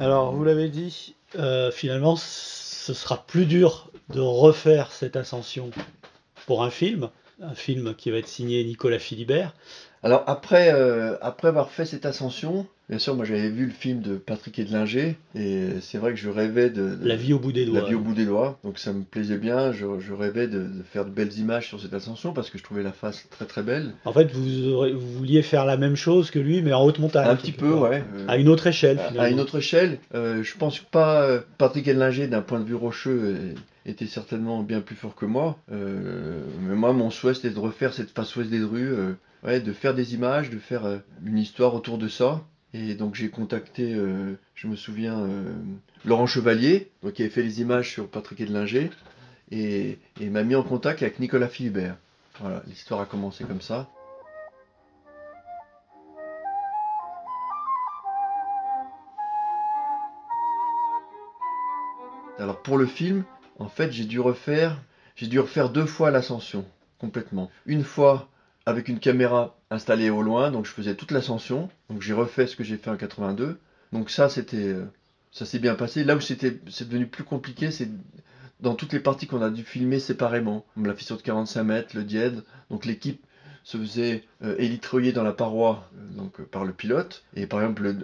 Alors, 0.00 0.32
vous 0.32 0.44
l'avez 0.44 0.70
dit, 0.70 1.14
euh, 1.36 1.70
finalement, 1.70 2.16
ce 2.16 2.94
sera 2.94 3.22
plus 3.26 3.44
dur 3.44 3.90
de 4.08 4.20
refaire 4.20 4.92
cette 4.92 5.14
ascension 5.14 5.70
pour 6.46 6.64
un 6.64 6.70
film, 6.70 7.10
un 7.42 7.54
film 7.54 7.94
qui 7.94 8.10
va 8.10 8.16
être 8.16 8.26
signé 8.26 8.64
Nicolas 8.64 8.98
Philibert. 8.98 9.54
Alors 10.02 10.24
après, 10.26 10.72
euh, 10.72 11.16
après 11.20 11.48
avoir 11.48 11.68
fait 11.70 11.84
cette 11.84 12.06
ascension, 12.06 12.66
bien 12.88 12.98
sûr, 12.98 13.14
moi 13.14 13.26
j'avais 13.26 13.50
vu 13.50 13.66
le 13.66 13.70
film 13.70 14.00
de 14.00 14.16
Patrick 14.16 14.58
Edlinger 14.58 15.14
et 15.34 15.66
c'est 15.82 15.98
vrai 15.98 16.12
que 16.12 16.18
je 16.18 16.30
rêvais 16.30 16.70
de, 16.70 16.94
de- 16.94 17.06
La 17.06 17.16
vie 17.16 17.34
au 17.34 17.38
bout 17.38 17.52
des 17.52 17.66
doigts. 17.66 17.80
La 17.82 17.86
vie 17.86 17.94
au 17.96 18.00
bout 18.00 18.14
des 18.14 18.24
doigts, 18.24 18.58
donc 18.64 18.78
ça 18.78 18.94
me 18.94 19.02
plaisait 19.02 19.36
bien. 19.36 19.72
Je, 19.72 19.84
je 19.98 20.12
rêvais 20.14 20.46
de, 20.46 20.60
de 20.60 20.82
faire 20.90 21.04
de 21.04 21.10
belles 21.10 21.36
images 21.38 21.68
sur 21.68 21.78
cette 21.78 21.92
ascension 21.92 22.32
parce 22.32 22.48
que 22.48 22.56
je 22.56 22.62
trouvais 22.62 22.82
la 22.82 22.92
face 22.92 23.26
très 23.28 23.44
très 23.44 23.62
belle. 23.62 23.92
En 24.06 24.12
fait, 24.14 24.32
vous, 24.32 24.68
aurez- 24.68 24.92
vous 24.94 25.12
vouliez 25.18 25.42
faire 25.42 25.66
la 25.66 25.76
même 25.76 25.96
chose 25.96 26.30
que 26.30 26.38
lui, 26.38 26.62
mais 26.62 26.72
en 26.72 26.82
haute 26.82 26.98
montagne. 26.98 27.28
Un 27.28 27.36
petit 27.36 27.52
peu, 27.52 27.74
ouais. 27.74 28.02
euh, 28.16 28.24
À 28.26 28.38
une 28.38 28.48
autre 28.48 28.68
échelle, 28.68 28.98
à- 29.00 29.08
finalement. 29.08 29.22
à 29.22 29.30
une 29.30 29.40
autre 29.40 29.58
échelle. 29.58 29.98
Euh, 30.14 30.42
je 30.42 30.56
pense 30.56 30.78
pas 30.78 31.20
euh, 31.24 31.40
Patrick 31.58 31.86
Edlinger 31.88 32.26
d'un 32.26 32.40
point 32.40 32.60
de 32.60 32.64
vue 32.64 32.74
rocheux 32.74 33.36
était 33.84 34.06
certainement 34.06 34.62
bien 34.62 34.80
plus 34.80 34.96
fort 34.96 35.14
que 35.14 35.26
moi. 35.26 35.58
Euh, 35.70 36.40
mais 36.66 36.74
moi, 36.74 36.94
mon 36.94 37.10
souhait 37.10 37.34
c'était 37.34 37.50
de 37.50 37.58
refaire 37.58 37.92
cette 37.92 38.10
face 38.10 38.34
ouest 38.36 38.48
des 38.48 38.60
Drues, 38.60 38.92
euh, 38.94 39.12
de 39.42 39.72
faire 39.72 39.94
des 39.94 40.14
images, 40.14 40.50
de 40.50 40.59
faire 40.59 40.85
euh, 40.85 40.98
une 41.24 41.38
histoire 41.38 41.74
autour 41.74 41.98
de 41.98 42.09
ça. 42.09 42.44
Et 42.72 42.94
donc 42.94 43.14
j'ai 43.14 43.31
contacté, 43.31 43.94
euh, 43.94 44.38
je 44.55 44.68
me 44.68 44.76
souviens, 44.76 45.18
euh, 45.20 45.53
Laurent 46.05 46.26
Chevalier, 46.26 46.90
donc, 47.03 47.14
qui 47.14 47.22
avait 47.22 47.31
fait 47.31 47.42
les 47.42 47.61
images 47.61 47.90
sur 47.90 48.09
Patrick 48.09 48.40
Edlinger, 48.40 48.90
et, 49.50 49.98
et 50.20 50.31
m'a 50.31 50.44
mis 50.44 50.55
en 50.55 50.62
contact 50.62 51.03
avec 51.03 51.18
Nicolas 51.18 51.48
Philibert. 51.48 51.96
Voilà, 52.38 52.62
l'histoire 52.66 53.00
a 53.00 53.07
commencé 53.07 53.44
comme 53.44 53.61
ça. 53.61 53.88
Alors 62.38 62.62
pour 62.62 62.79
le 62.79 62.87
film, 62.87 63.24
en 63.59 63.68
fait, 63.68 63.92
j'ai 63.92 64.05
dû 64.05 64.20
refaire, 64.20 64.81
j'ai 65.16 65.26
dû 65.26 65.40
refaire 65.40 65.70
deux 65.70 65.85
fois 65.85 66.11
l'ascension 66.11 66.64
complètement. 66.98 67.50
Une 67.66 67.85
fois 67.85 68.29
avec 68.66 68.88
une 68.88 69.00
caméra 69.00 69.58
installée 69.70 70.10
au 70.10 70.22
loin, 70.22 70.50
donc 70.50 70.66
je 70.66 70.72
faisais 70.72 70.94
toute 70.94 71.10
l'ascension. 71.10 71.68
Donc 71.88 72.02
j'ai 72.02 72.12
refait 72.12 72.46
ce 72.46 72.56
que 72.56 72.64
j'ai 72.64 72.76
fait 72.76 72.90
en 72.90 72.96
82. 72.96 73.58
Donc 73.92 74.10
ça, 74.10 74.28
c'était, 74.28 74.56
euh, 74.56 74.84
ça 75.32 75.46
s'est 75.46 75.58
bien 75.58 75.74
passé. 75.74 76.04
Là 76.04 76.16
où 76.16 76.20
c'était, 76.20 76.60
c'est 76.68 76.88
devenu 76.88 77.06
plus 77.06 77.24
compliqué, 77.24 77.70
c'est 77.70 77.88
dans 78.60 78.74
toutes 78.74 78.92
les 78.92 79.00
parties 79.00 79.26
qu'on 79.26 79.42
a 79.42 79.50
dû 79.50 79.64
filmer 79.64 79.98
séparément. 79.98 80.64
La 80.80 80.94
fissure 80.94 81.16
de 81.16 81.22
45 81.22 81.64
mètres, 81.64 81.96
le 81.96 82.04
diède. 82.04 82.44
Donc 82.70 82.84
l'équipe 82.84 83.24
se 83.70 83.78
faisait 83.78 84.24
euh, 84.44 84.54
élitroyer 84.59 85.12
dans 85.12 85.22
la 85.22 85.33
paroi 85.33 85.85
euh, 85.96 86.16
donc 86.18 86.40
euh, 86.40 86.44
par 86.50 86.64
le 86.64 86.72
pilote 86.72 87.22
et 87.37 87.46
par 87.46 87.61
exemple 87.61 87.83
le, 87.83 87.94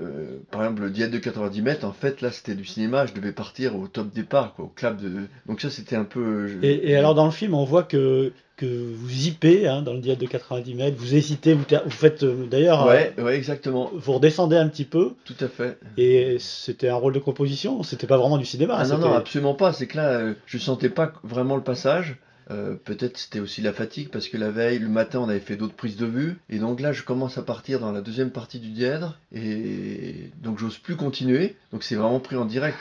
par 0.50 0.62
exemple 0.62 0.82
le 0.82 0.90
diède 0.90 1.10
de 1.10 1.18
90 1.18 1.62
mètres 1.62 1.84
en 1.84 1.92
fait 1.92 2.20
là 2.20 2.30
c'était 2.30 2.54
du 2.54 2.64
cinéma 2.64 3.06
je 3.06 3.12
devais 3.14 3.32
partir 3.32 3.76
au 3.76 3.88
top 3.88 4.10
départ 4.12 4.54
quoi 4.54 4.66
au 4.66 4.68
clap 4.68 4.96
de 5.00 5.10
donc 5.46 5.60
ça 5.60 5.70
c'était 5.70 5.96
un 5.96 6.04
peu 6.04 6.46
je- 6.46 6.64
Et, 6.64 6.90
et 6.90 6.96
alors, 6.96 7.14
dans 7.14 7.24
le 7.24 7.30
film, 7.32 7.54
on 7.54 7.64
voit 7.64 7.82
que, 7.82 8.32
que 8.56 8.66
vous 8.66 9.08
zippez 9.08 9.66
hein, 9.66 9.82
dans 9.82 9.92
le 9.92 9.98
diète 10.00 10.18
de 10.20 10.26
90 10.26 10.74
mètres, 10.74 10.96
vous 10.98 11.14
hésitez, 11.14 11.54
vous, 11.54 11.64
faites 11.90 12.24
d'ailleurs, 12.24 12.86
ouais 12.86 13.12
ouais 13.18 13.36
exactement 13.36 13.90
vous 13.94 14.12
redescendez 14.12 14.56
un 14.56 14.68
petit 14.68 14.84
peu, 14.84 15.14
tout 15.24 15.34
à 15.40 15.48
fait 15.48 15.78
et 15.96 16.36
c'était 16.38 16.88
un 16.88 16.94
rôle 16.94 17.12
de 17.12 17.18
composition, 17.18 17.82
c'était 17.82 18.06
pas 18.06 18.16
vraiment 18.18 18.38
du 18.38 18.44
cinéma. 18.44 18.76
Ah 18.78 18.86
non, 18.86 18.98
non, 18.98 19.12
absolument 19.14 19.54
pas. 19.54 19.72
C'est 19.72 19.86
que 19.86 19.96
là, 19.96 20.32
je 20.46 20.58
sentais 20.58 20.90
pas 20.90 21.12
vraiment 21.24 21.56
le 21.56 21.62
passage. 21.62 22.16
Euh, 22.50 22.74
peut-être 22.76 23.18
c'était 23.18 23.40
aussi 23.40 23.60
la 23.60 23.72
fatigue 23.72 24.10
parce 24.10 24.28
que 24.28 24.36
la 24.36 24.50
veille, 24.50 24.78
le 24.78 24.88
matin, 24.88 25.20
on 25.20 25.28
avait 25.28 25.40
fait 25.40 25.56
d'autres 25.56 25.74
prises 25.74 25.96
de 25.96 26.06
vue. 26.06 26.36
Et 26.48 26.58
donc 26.58 26.80
là, 26.80 26.92
je 26.92 27.02
commence 27.02 27.38
à 27.38 27.42
partir 27.42 27.80
dans 27.80 27.92
la 27.92 28.00
deuxième 28.00 28.30
partie 28.30 28.60
du 28.60 28.70
dièdre. 28.70 29.18
Et 29.32 30.30
donc 30.42 30.58
j'ose 30.58 30.78
plus 30.78 30.96
continuer. 30.96 31.56
Donc 31.72 31.82
c'est 31.82 31.96
vraiment 31.96 32.20
pris 32.20 32.36
en 32.36 32.44
direct. 32.44 32.78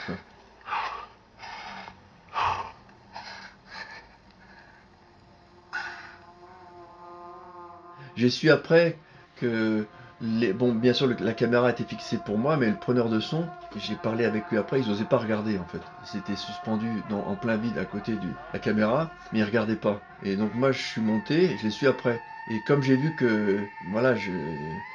J'ai 8.16 8.30
su 8.30 8.50
après 8.50 8.96
que 9.36 9.84
bon, 10.20 10.74
bien 10.74 10.92
sûr, 10.92 11.08
la 11.20 11.34
caméra 11.34 11.70
était 11.70 11.84
fixée 11.84 12.18
pour 12.18 12.38
moi, 12.38 12.56
mais 12.56 12.70
le 12.70 12.76
preneur 12.76 13.08
de 13.08 13.20
son, 13.20 13.48
j'ai 13.76 13.96
parlé 13.96 14.24
avec 14.24 14.50
lui 14.50 14.56
après, 14.56 14.80
ils 14.80 14.88
n'osaient 14.88 15.04
pas 15.04 15.18
regarder 15.18 15.58
en 15.58 15.66
fait. 15.66 15.82
C'était 16.04 16.36
suspendu 16.36 17.04
en 17.10 17.36
plein 17.36 17.56
vide 17.56 17.78
à 17.78 17.84
côté 17.84 18.16
de 18.16 18.28
la 18.52 18.58
caméra, 18.58 19.10
mais 19.32 19.40
ils 19.40 19.44
regardaient 19.44 19.76
pas. 19.76 20.00
Et 20.22 20.36
donc 20.36 20.54
moi, 20.54 20.72
je 20.72 20.82
suis 20.82 21.00
monté, 21.00 21.56
je 21.58 21.64
les 21.64 21.70
suis 21.70 21.86
après. 21.86 22.22
Et 22.48 22.62
comme 22.62 22.82
j'ai 22.82 22.96
vu 22.96 23.14
que, 23.14 23.68
voilà, 23.80 24.14
je, 24.14 24.32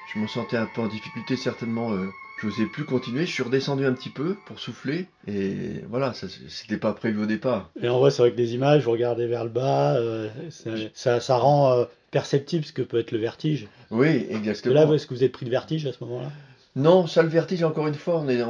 je 0.05 0.19
me 0.19 0.27
sentais 0.27 0.57
un 0.57 0.65
peu 0.65 0.81
en 0.81 0.87
difficulté, 0.87 1.35
certainement, 1.35 1.93
euh, 1.93 2.09
je 2.41 2.47
n'osais 2.47 2.65
plus 2.65 2.85
continuer. 2.85 3.25
Je 3.25 3.31
suis 3.31 3.43
redescendu 3.43 3.85
un 3.85 3.93
petit 3.93 4.09
peu 4.09 4.35
pour 4.45 4.59
souffler. 4.59 5.07
Et 5.27 5.83
voilà, 5.89 6.13
c'était 6.13 6.77
pas 6.77 6.93
prévu 6.93 7.23
au 7.23 7.25
départ. 7.25 7.69
Et 7.81 7.89
en 7.89 7.99
vrai, 7.99 8.11
c'est 8.11 8.21
vrai 8.21 8.31
que 8.31 8.37
des 8.37 8.53
images, 8.53 8.83
vous 8.83 8.91
regardez 8.91 9.27
vers 9.27 9.43
le 9.43 9.49
bas, 9.49 9.95
euh, 9.95 10.29
ça, 10.93 11.19
ça, 11.19 11.37
rend 11.37 11.71
euh, 11.73 11.85
perceptible 12.09 12.65
ce 12.65 12.73
que 12.73 12.81
peut 12.81 12.99
être 12.99 13.11
le 13.11 13.19
vertige. 13.19 13.67
Oui, 13.91 14.25
exactement. 14.29 14.73
Là, 14.73 14.91
est-ce 14.93 15.05
que 15.05 15.13
vous 15.13 15.23
êtes 15.23 15.31
pris 15.31 15.45
de 15.45 15.51
vertige 15.51 15.85
à 15.85 15.93
ce 15.93 16.03
moment-là? 16.03 16.31
Non, 16.77 17.05
ça 17.05 17.21
le 17.21 17.27
vertige 17.27 17.63
encore 17.63 17.87
une 17.87 17.95
fois, 17.95 18.19
on 18.19 18.29
est, 18.29 18.41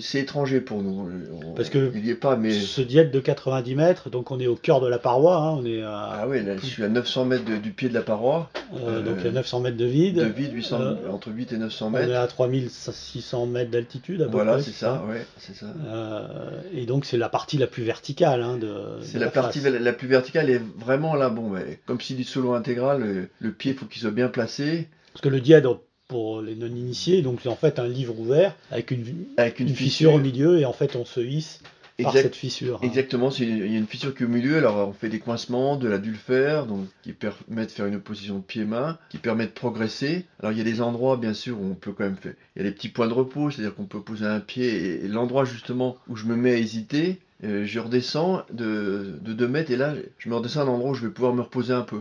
c'est 0.00 0.18
étranger 0.18 0.60
pour 0.60 0.82
nous. 0.82 1.08
Parce 1.54 1.70
que 1.70 1.92
il 1.94 2.04
y 2.04 2.10
est 2.10 2.16
pas, 2.16 2.34
mais 2.34 2.52
ce 2.52 2.80
diète 2.80 3.12
de 3.12 3.20
90 3.20 3.76
mètres, 3.76 4.10
donc 4.10 4.32
on 4.32 4.40
est 4.40 4.48
au 4.48 4.56
cœur 4.56 4.80
de 4.80 4.88
la 4.88 4.98
paroi, 4.98 5.36
hein, 5.36 5.50
on 5.60 5.64
est 5.64 5.80
Ah 5.84 6.26
oui, 6.28 6.44
là, 6.44 6.56
je 6.56 6.66
suis 6.66 6.82
à 6.82 6.88
900 6.88 7.26
mètres 7.26 7.44
du 7.44 7.70
pied 7.70 7.88
de 7.88 7.94
la 7.94 8.02
paroi. 8.02 8.50
Euh, 8.74 9.00
donc 9.02 9.16
il 9.20 9.26
y 9.26 9.28
a 9.28 9.32
900 9.32 9.60
mètres 9.60 9.76
de 9.76 9.84
vide. 9.84 10.16
De 10.16 10.24
vide, 10.24 10.52
800, 10.52 10.80
euh, 10.80 10.94
entre 11.08 11.30
8 11.30 11.52
et 11.52 11.58
900 11.58 11.90
mètres. 11.90 12.08
On 12.08 12.12
est 12.12 12.16
à 12.16 12.26
3600 12.26 13.46
mètres 13.46 13.70
d'altitude 13.70 14.22
à 14.22 14.24
peu 14.24 14.32
voilà, 14.32 14.54
près. 14.54 14.62
c'est 14.62 14.72
ça, 14.72 15.04
ouais, 15.08 15.24
c'est 15.38 15.54
ça. 15.54 15.66
Euh, 15.86 16.60
et 16.74 16.84
donc 16.84 17.04
c'est 17.04 17.16
la 17.16 17.28
partie 17.28 17.58
la 17.58 17.68
plus 17.68 17.84
verticale 17.84 18.42
hein, 18.42 18.56
de. 18.56 18.72
C'est 19.02 19.20
la, 19.20 19.30
partie 19.30 19.60
la 19.60 19.92
plus 19.92 20.08
verticale 20.08 20.50
et 20.50 20.60
vraiment 20.78 21.14
là, 21.14 21.30
bon, 21.30 21.52
comme 21.86 22.00
si 22.00 22.14
du 22.14 22.24
solo 22.24 22.54
intégral, 22.54 23.28
le, 23.38 23.52
pied 23.52 23.72
faut 23.74 23.86
qu'il 23.86 24.02
soit 24.02 24.10
bien 24.10 24.28
placé. 24.28 24.88
Parce 25.12 25.22
que 25.22 25.28
le 25.28 25.40
dièdre 25.40 25.80
pour 26.10 26.42
les 26.42 26.56
non-initiés. 26.56 27.22
Donc 27.22 27.38
c'est 27.42 27.48
en 27.48 27.56
fait 27.56 27.78
un 27.78 27.86
livre 27.86 28.18
ouvert 28.18 28.56
avec 28.72 28.90
une, 28.90 29.04
avec 29.36 29.60
une, 29.60 29.68
fissure. 29.68 30.14
au 30.14 30.18
milieu 30.18 30.58
et 30.58 30.64
en 30.64 30.72
fait 30.72 30.96
on 30.96 31.04
se 31.04 31.20
hisse 31.20 31.62
par 32.02 32.12
cette 32.12 32.34
fissure. 32.34 32.76
Hein. 32.76 32.86
Exactement, 32.86 33.30
il 33.30 33.72
y 33.72 33.76
a 33.76 33.78
une 33.78 33.86
fissure 33.86 34.14
qui 34.14 34.24
est 34.24 34.26
au 34.26 34.30
milieu, 34.30 34.56
alors 34.56 34.88
on 34.88 34.92
fait 34.92 35.08
des 35.08 35.20
coincements, 35.20 35.76
de 35.76 35.86
l'adulfère, 35.86 36.66
donc 36.66 36.86
qui 37.02 37.12
permet 37.12 37.66
de 37.66 37.70
faire 37.70 37.86
une 37.86 38.00
position 38.00 38.38
de 38.38 38.42
pied-main, 38.42 38.98
qui 39.10 39.18
permet 39.18 39.46
de 39.46 39.52
progresser. 39.52 40.24
Alors 40.40 40.50
il 40.50 40.58
y 40.58 40.60
a 40.60 40.64
des 40.64 40.80
endroits 40.80 41.16
bien 41.16 41.34
sûr 41.34 41.60
où 41.60 41.64
on 41.70 41.74
peut 41.74 41.92
quand 41.92 42.04
même 42.04 42.16
faire, 42.16 42.34
il 42.56 42.62
y 42.62 42.66
a 42.66 42.68
des 42.68 42.74
petits 42.74 42.88
points 42.88 43.06
de 43.06 43.12
repos, 43.12 43.50
c'est-à-dire 43.50 43.74
qu'on 43.74 43.84
peut 43.84 44.00
poser 44.00 44.26
un 44.26 44.40
pied 44.40 45.04
et, 45.04 45.08
l'endroit 45.08 45.44
justement 45.44 45.96
où 46.08 46.16
je 46.16 46.24
me 46.24 46.34
mets 46.34 46.54
à 46.54 46.56
hésiter, 46.56 47.20
euh, 47.44 47.64
je 47.66 47.78
redescends 47.78 48.42
de, 48.52 49.18
de 49.20 49.32
2 49.32 49.46
mètres 49.46 49.70
et 49.70 49.76
là 49.76 49.94
je 50.18 50.28
me 50.28 50.34
redescends 50.34 50.60
à 50.60 50.64
un 50.64 50.68
endroit 50.68 50.90
où 50.90 50.94
je 50.94 51.06
vais 51.06 51.12
pouvoir 51.12 51.34
me 51.34 51.42
reposer 51.42 51.72
un 51.72 51.82
peu. 51.82 52.00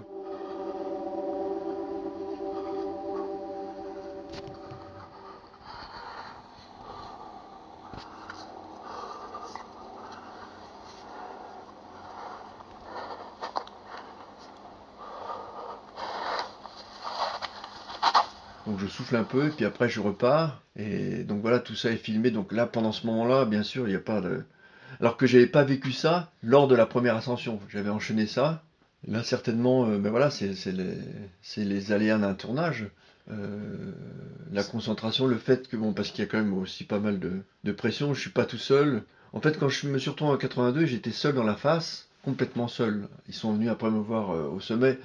Donc 18.69 18.77
je 18.77 18.85
un 19.15 19.23
peu, 19.23 19.47
et 19.47 19.49
puis 19.49 19.65
après 19.65 19.89
je 19.89 19.99
repars. 19.99 20.61
Et 20.75 21.23
donc 21.23 21.41
voilà, 21.41 21.59
tout 21.59 21.75
ça 21.75 21.91
est 21.91 21.97
filmé. 21.97 22.31
Donc 22.31 22.51
là, 22.51 22.65
pendant 22.65 22.91
ce 22.91 23.05
moment-là, 23.07 23.45
bien 23.45 23.63
sûr, 23.63 23.87
il 23.87 23.91
n'y 23.91 23.95
a 23.95 24.01
pas 24.01 24.21
de. 24.21 24.43
Alors 24.99 25.17
que 25.17 25.27
j'avais 25.27 25.47
pas 25.47 25.63
vécu 25.63 25.91
ça 25.91 26.31
lors 26.43 26.67
de 26.67 26.75
la 26.75 26.85
première 26.85 27.15
ascension. 27.15 27.59
J'avais 27.69 27.89
enchaîné 27.89 28.25
ça. 28.25 28.63
là, 29.07 29.23
certainement, 29.23 29.85
euh, 29.87 29.97
ben 29.97 30.09
voilà, 30.09 30.29
c'est 30.31 30.53
les, 30.71 31.65
les 31.65 31.91
aléas 31.91 32.17
d'un 32.17 32.33
tournage. 32.33 32.89
Euh, 33.31 33.91
la 34.51 34.63
concentration, 34.63 35.27
le 35.27 35.37
fait 35.37 35.67
que, 35.67 35.77
bon, 35.77 35.93
parce 35.93 36.09
qu'il 36.11 36.23
y 36.23 36.27
a 36.27 36.29
quand 36.29 36.39
même 36.39 36.57
aussi 36.57 36.83
pas 36.83 36.99
mal 36.99 37.19
de, 37.19 37.41
de 37.63 37.71
pression, 37.71 38.13
je 38.13 38.21
suis 38.21 38.31
pas 38.31 38.45
tout 38.45 38.57
seul. 38.57 39.03
En 39.33 39.41
fait, 39.41 39.59
quand 39.59 39.69
je 39.69 39.87
me 39.87 39.99
suis 39.99 40.09
retrouvé 40.09 40.31
en 40.31 40.37
82, 40.37 40.85
j'étais 40.85 41.11
seul 41.11 41.35
dans 41.35 41.43
la 41.43 41.55
face, 41.55 42.09
complètement 42.23 42.67
seul. 42.67 43.07
Ils 43.27 43.35
sont 43.35 43.53
venus 43.53 43.69
après 43.69 43.91
me 43.91 43.99
voir 43.99 44.31
euh, 44.31 44.47
au 44.47 44.59
sommet. 44.59 44.97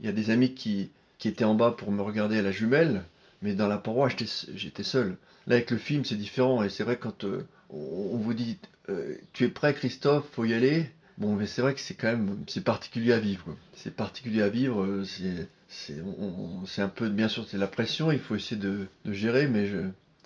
Il 0.00 0.06
y 0.06 0.08
a 0.08 0.12
des 0.12 0.30
amis 0.30 0.54
qui, 0.54 0.90
qui 1.18 1.28
était 1.28 1.44
en 1.44 1.54
bas 1.54 1.72
pour 1.72 1.90
me 1.90 2.02
regarder 2.02 2.38
à 2.38 2.42
la 2.42 2.52
jumelle, 2.52 3.02
mais 3.44 3.52
dans 3.52 3.68
la 3.68 3.76
paroi, 3.76 4.08
j'étais 4.08 4.82
seul. 4.82 5.16
Là, 5.46 5.56
avec 5.56 5.70
le 5.70 5.76
film, 5.76 6.04
c'est 6.04 6.16
différent, 6.16 6.62
et 6.62 6.70
c'est 6.70 6.82
vrai 6.82 6.96
quand 6.96 7.24
euh, 7.24 7.46
on 7.68 8.16
vous 8.16 8.32
dit 8.32 8.58
euh, 8.88 9.16
tu 9.34 9.44
es 9.44 9.48
prêt, 9.48 9.74
Christophe, 9.74 10.24
faut 10.32 10.46
y 10.46 10.54
aller. 10.54 10.86
Bon, 11.18 11.36
mais 11.36 11.46
c'est 11.46 11.60
vrai 11.60 11.74
que 11.74 11.80
c'est 11.80 11.94
quand 11.94 12.08
même 12.08 12.42
c'est 12.48 12.64
particulier 12.64 13.12
à 13.12 13.18
vivre. 13.18 13.54
C'est 13.74 13.94
particulier 13.94 14.40
à 14.40 14.48
vivre. 14.48 14.82
Euh, 14.82 15.04
c'est 15.68 16.82
un 16.82 16.88
peu 16.88 17.08
bien 17.10 17.28
sûr 17.28 17.46
c'est 17.46 17.58
la 17.58 17.68
pression. 17.68 18.10
Il 18.10 18.18
faut 18.18 18.34
essayer 18.34 18.60
de, 18.60 18.86
gérer, 19.04 19.46
mais 19.46 19.70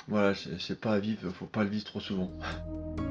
voilà, 0.07 0.35
c'est 0.61 0.81
pas 0.81 0.94
à 0.94 0.98
vivre. 1.00 1.28
Faut 1.33 1.46
pas 1.46 1.64
le 1.64 1.70
vivre 1.70 1.85
trop 1.85 2.00
souvent. 2.00 2.31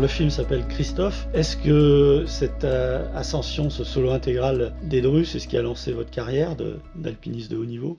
Le 0.00 0.08
film 0.08 0.28
s'appelle 0.28 0.66
Christophe. 0.68 1.26
Est-ce 1.32 1.56
que 1.56 2.26
cette 2.26 2.64
euh, 2.64 3.06
ascension, 3.14 3.70
ce 3.70 3.82
solo 3.82 4.10
intégral 4.10 4.74
d'Edru, 4.82 5.24
c'est 5.24 5.38
ce 5.38 5.48
qui 5.48 5.56
a 5.56 5.62
lancé 5.62 5.92
votre 5.92 6.10
carrière 6.10 6.54
d'alpiniste 6.96 7.50
de, 7.50 7.56
haut 7.56 7.64
niveau? 7.64 7.98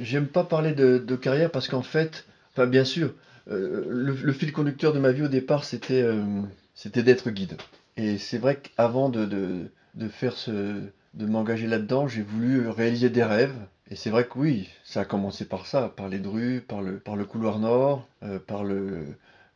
J'aime 0.00 0.26
pas 0.26 0.42
parler 0.42 0.72
de, 0.72 0.98
carrière 1.14 1.52
parce 1.52 1.68
qu'en 1.68 1.82
fait, 1.82 2.24
enfin 2.52 2.66
bien 2.66 2.84
sûr, 2.84 3.14
euh, 3.48 3.84
le, 3.88 4.32
fil 4.32 4.52
conducteur 4.52 4.92
de 4.92 4.98
ma 4.98 5.12
vie 5.12 5.22
au 5.22 5.28
départ 5.28 5.62
c'était 5.62 6.02
euh, 6.02 6.24
d'être 6.84 7.30
guide. 7.30 7.56
Et 7.96 8.18
c'est 8.18 8.38
vrai 8.38 8.56
qu'avant 8.56 9.08
de, 9.08 9.70
faire 10.10 10.32
ce, 10.32 10.50
de 11.14 11.26
m'engager 11.26 11.68
là-dedans, 11.68 12.08
j'ai 12.08 12.22
voulu 12.22 12.68
réaliser 12.68 13.10
des 13.10 13.24
rêves. 13.24 13.54
Et 13.92 13.94
c'est 13.94 14.10
vrai 14.10 14.24
que 14.24 14.36
oui, 14.38 14.68
ça 14.82 15.02
a 15.02 15.04
commencé 15.04 15.44
par 15.44 15.66
ça, 15.66 15.92
par 15.96 16.08
les 16.08 16.18
drues, 16.18 16.64
par 16.66 16.82
le 16.82 17.24
couloir 17.24 17.60
nord, 17.60 18.08
par 18.48 18.64
le, 18.64 19.04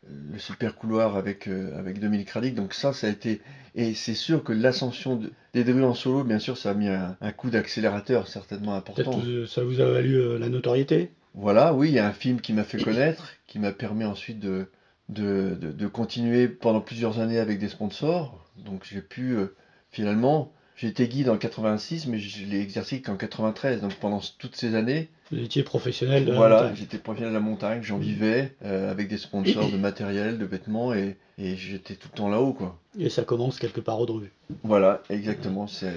le 0.09 0.39
super 0.39 0.77
couloir 0.77 1.17
avec, 1.17 1.47
euh, 1.47 1.79
avec 1.79 2.01
Dominique 2.01 2.31
Radic. 2.31 2.55
Donc 2.55 2.75
ça, 2.75 2.93
ça 2.93 3.07
a 3.07 3.11
été... 3.11 3.41
Et 3.75 3.95
c'est 3.95 4.15
sûr 4.15 4.43
que 4.43 4.53
l'ascension 4.53 5.21
des 5.55 5.65
drues 5.65 5.85
en 5.85 5.95
solo, 5.95 6.25
bien 6.25 6.39
sûr, 6.39 6.57
ça 6.57 6.71
a 6.71 6.75
mis 6.75 6.89
un, 6.89 7.33
coup 7.37 7.51
d'accélérateur 7.51 8.27
certainement 8.27 8.75
important. 8.75 9.21
Peut-être 9.21 9.47
ça 9.47 9.63
vous 9.63 9.81
a 9.81 9.87
valu 9.87 10.17
euh, 10.17 10.39
la 10.39 10.49
notoriété 10.49 11.13
Voilà, 11.35 11.73
oui, 11.73 11.89
il 11.89 11.95
y 11.95 11.99
a 11.99 12.07
un 12.07 12.13
film 12.13 12.41
qui 12.41 12.53
m'a 12.53 12.65
fait 12.65 12.83
connaître, 12.83 13.29
qui 13.47 13.59
m'a 13.59 13.73
permis 13.73 14.05
ensuite 14.05 14.41
de, 14.41 14.67
de, 15.09 15.55
de, 15.55 15.87
continuer 15.87 16.49
pendant 16.49 16.81
plusieurs 16.81 17.21
années 17.21 17.39
avec 17.39 17.59
des 17.59 17.69
sponsors. 17.69 18.45
Donc 18.57 18.85
j'ai 18.91 19.03
pu 19.03 19.37
euh, 19.37 19.55
finalement 19.91 20.53
j'ai 20.81 20.89
été 20.89 21.09
guide 21.09 21.29
en 21.29 21.37
86, 21.37 22.07
mais 22.07 22.19
je 22.19 22.47
l'ai 22.47 22.61
exercé 22.61 23.03
qu'en 23.03 23.17
93. 23.17 23.83
Donc 23.83 23.95
pendant 23.97 24.21
toutes 24.39 24.57
ces 24.57 24.75
années. 24.75 25.09
Vous 25.31 25.39
étiez 25.39 25.63
professionnel 25.63 26.25
de 26.25 26.31
la 26.31 26.37
Voilà, 26.39 26.75
j'étais 26.75 26.97
professionnel 26.97 27.35
de 27.35 27.39
la 27.39 27.45
montagne, 27.45 27.83
j'en 27.83 27.99
vivais 27.99 28.55
euh, 28.65 28.91
avec 28.91 29.09
des 29.09 29.19
sponsors 29.19 29.71
de 29.71 29.77
matériel, 29.77 30.39
de 30.39 30.45
vêtements 30.47 30.95
et, 30.95 31.17
et 31.39 31.55
j'étais 31.57 31.95
tout 31.95 32.09
le 32.11 32.17
temps 32.17 32.31
là-haut. 32.31 32.55
quoi. 32.55 32.79
Et 32.99 33.11
ça 33.11 33.25
commence 33.25 33.59
quelque 33.59 33.81
part 33.81 34.01
au 34.01 34.07
Dru. 34.07 34.33
Voilà, 34.63 35.03
exactement. 35.11 35.67
C'est, 35.67 35.93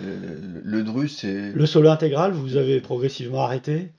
le, 0.63 0.83
Dru, 0.83 1.07
c'est. 1.07 1.53
Le 1.53 1.65
solo 1.65 1.89
intégral, 1.89 2.33
vous 2.33 2.57
avez 2.57 2.81
progressivement 2.81 3.41
arrêté 3.41 3.89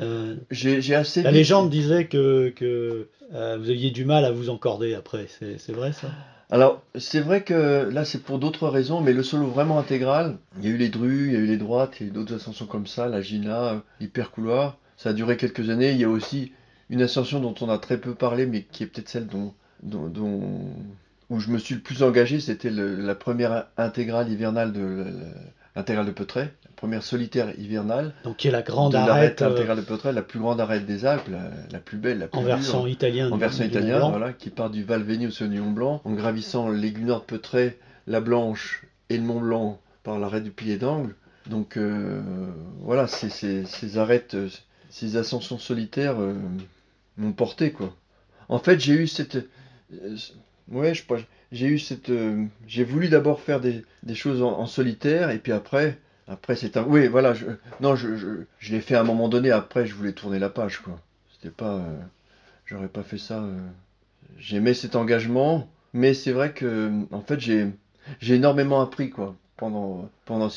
euh, 0.00 0.36
j'ai, 0.50 0.94
assez. 0.94 1.22
La 1.22 1.32
légende 1.32 1.70
disait 1.70 2.06
que, 2.06 2.50
que 2.54 3.08
euh, 3.34 3.58
vous 3.58 3.68
aviez 3.68 3.90
du 3.90 4.04
mal 4.04 4.24
à 4.24 4.30
vous 4.30 4.48
encorder 4.48 4.94
après. 4.94 5.26
c'est 5.28 5.72
vrai 5.72 5.92
ça? 5.92 6.08
Alors, 6.50 6.82
c'est 6.98 7.20
vrai 7.20 7.44
que 7.44 7.88
là, 7.90 8.04
c'est 8.04 8.22
pour 8.22 8.40
d'autres 8.40 8.68
raisons, 8.68 9.00
mais 9.00 9.12
le 9.12 9.22
solo 9.22 9.46
vraiment 9.46 9.78
intégral, 9.78 10.38
il 10.58 10.64
y 10.64 10.68
a 10.68 10.74
eu 10.74 10.76
les 10.76 10.88
drues, 10.88 11.28
il 11.28 11.32
y 11.34 11.36
a 11.36 11.38
eu 11.38 11.46
les 11.46 11.56
droites, 11.56 12.00
il 12.00 12.02
y 12.02 12.06
a 12.06 12.10
eu 12.10 12.12
d'autres 12.12 12.34
ascensions 12.34 12.66
comme 12.66 12.88
ça, 12.88 13.06
la 13.06 13.22
Gina, 13.22 13.82
l'hyper 14.00 14.32
couloir. 14.32 14.78
Ça 14.96 15.10
a 15.10 15.12
duré 15.12 15.36
quelques 15.36 15.70
années. 15.70 15.92
Il 15.92 15.98
y 15.98 16.04
a 16.04 16.08
aussi 16.08 16.52
une 16.90 17.02
ascension 17.02 17.38
dont 17.40 17.54
on 17.60 17.68
a 17.68 17.78
très 17.78 17.98
peu 17.98 18.14
parlé, 18.14 18.46
mais 18.46 18.62
qui 18.64 18.82
est 18.82 18.86
peut-être 18.86 19.08
celle 19.08 19.28
dont, 19.28 19.54
dont, 19.82 20.74
où 21.30 21.38
je 21.38 21.50
me 21.50 21.58
suis 21.58 21.76
le 21.76 21.80
plus 21.82 22.02
engagé. 22.02 22.40
C'était 22.40 22.70
la 22.70 23.14
première 23.14 23.68
intégrale 23.76 24.28
hivernale 24.28 24.72
de 24.72 25.06
l'intégrale 25.76 26.06
de 26.06 26.10
Peutret 26.10 26.52
première 26.80 27.02
solitaire 27.02 27.52
hivernale. 27.58 28.14
Donc 28.24 28.38
qui 28.38 28.48
est 28.48 28.50
la 28.50 28.62
grande 28.62 28.94
arête 28.94 29.42
euh, 29.42 29.52
intégrale 29.52 29.76
de 29.76 29.82
Peutret, 29.82 30.14
la 30.14 30.22
plus 30.22 30.38
grande 30.38 30.62
arête 30.62 30.86
des 30.86 31.04
Alpes, 31.04 31.28
la, 31.70 31.78
plus 31.78 31.98
belle, 31.98 32.20
la 32.20 32.26
plus 32.26 32.38
en 32.38 32.42
version 32.42 32.86
italienne. 32.86 33.30
En 33.30 33.36
version 33.36 33.64
italienne, 33.64 34.00
voilà, 34.08 34.32
qui 34.32 34.48
part 34.48 34.70
du 34.70 34.82
Val 34.82 35.02
Venus 35.02 35.28
au 35.28 35.30
Saunion 35.30 35.70
Blanc, 35.70 36.00
en 36.06 36.12
gravissant 36.12 36.72
Gunards 36.72 37.20
de 37.20 37.24
Peutret, 37.26 37.76
la 38.06 38.22
Blanche 38.22 38.86
et 39.10 39.18
le 39.18 39.22
Mont 39.22 39.40
Blanc 39.40 39.78
par 40.04 40.18
l'arrêt 40.18 40.40
du 40.40 40.50
pilier 40.50 40.78
d'angle. 40.78 41.14
Donc 41.50 41.78
voilà, 42.80 43.06
ces 43.06 43.98
arêtes, 43.98 44.34
ces 44.88 45.18
ascensions 45.18 45.58
solitaires 45.58 46.16
m'ont 47.18 47.32
porté 47.32 47.72
quoi. 47.72 47.94
En 48.48 48.58
fait, 48.58 48.80
j'ai 48.80 48.94
eu 48.94 49.06
cette, 49.06 49.36
ouais, 50.70 50.94
je 50.94 51.02
j'ai 51.52 51.66
eu 51.66 51.78
cette, 51.78 52.10
j'ai 52.66 52.84
voulu 52.84 53.08
d'abord 53.08 53.42
faire 53.42 53.60
des, 53.60 53.84
choses 54.14 54.40
en, 54.40 54.64
solitaire 54.64 55.28
et 55.28 55.38
puis 55.38 55.52
après, 55.52 55.98
après 56.30 56.54
c'est 56.54 56.76
un, 56.76 56.84
oui, 56.84 57.08
voilà, 57.08 57.34
je, 57.34 57.46
non, 57.80 57.96
je, 57.96 58.16
je, 58.16 58.72
l'ai 58.72 58.80
fait 58.80 58.94
à 58.94 59.00
un 59.00 59.04
moment 59.04 59.28
donné. 59.28 59.50
Après, 59.50 59.86
je 59.86 59.94
voulais 59.94 60.12
tourner 60.12 60.38
la 60.38 60.48
page 60.48 60.78
quoi. 60.78 61.00
C'était 61.32 61.50
pas, 61.50 61.84
j'aurais 62.66 62.88
pas 62.88 63.02
fait 63.02 63.18
ça. 63.18 63.44
J'aimais 64.38 64.74
cet 64.74 64.94
engagement, 64.94 65.68
mais 65.92 66.14
c'est 66.14 66.32
vrai 66.32 66.52
que, 66.52 66.90
en 67.10 67.20
fait, 67.20 67.40
j'ai, 67.40 67.66
j'ai 68.20 68.36
énormément 68.36 68.80
appris 68.80 69.10
quoi 69.10 69.34
pendant, 69.56 70.08
pendant, 70.24 70.48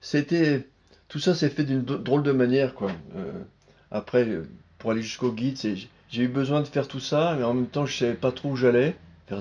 c'était, 0.00 0.66
tout 1.08 1.18
ça 1.18 1.34
s'est 1.34 1.50
fait 1.50 1.64
d'une 1.64 1.82
drôle 1.82 2.22
de 2.22 2.32
manière 2.32 2.74
quoi. 2.74 2.90
après, 3.90 4.26
pour 4.78 4.90
aller 4.90 5.02
jusqu'au 5.02 5.30
guide, 5.30 5.58
j'ai 6.10 6.22
eu 6.22 6.28
besoin 6.28 6.62
de 6.62 6.66
faire 6.66 6.88
tout 6.88 7.00
ça, 7.00 7.36
mais 7.38 7.44
en 7.44 7.54
même 7.54 7.68
temps, 7.68 7.86
je 7.86 7.96
savais 7.96 8.14
pas 8.14 8.32
trop 8.32 8.50
où 8.50 8.56
j'allais. 8.56 8.96
Il 9.30 9.38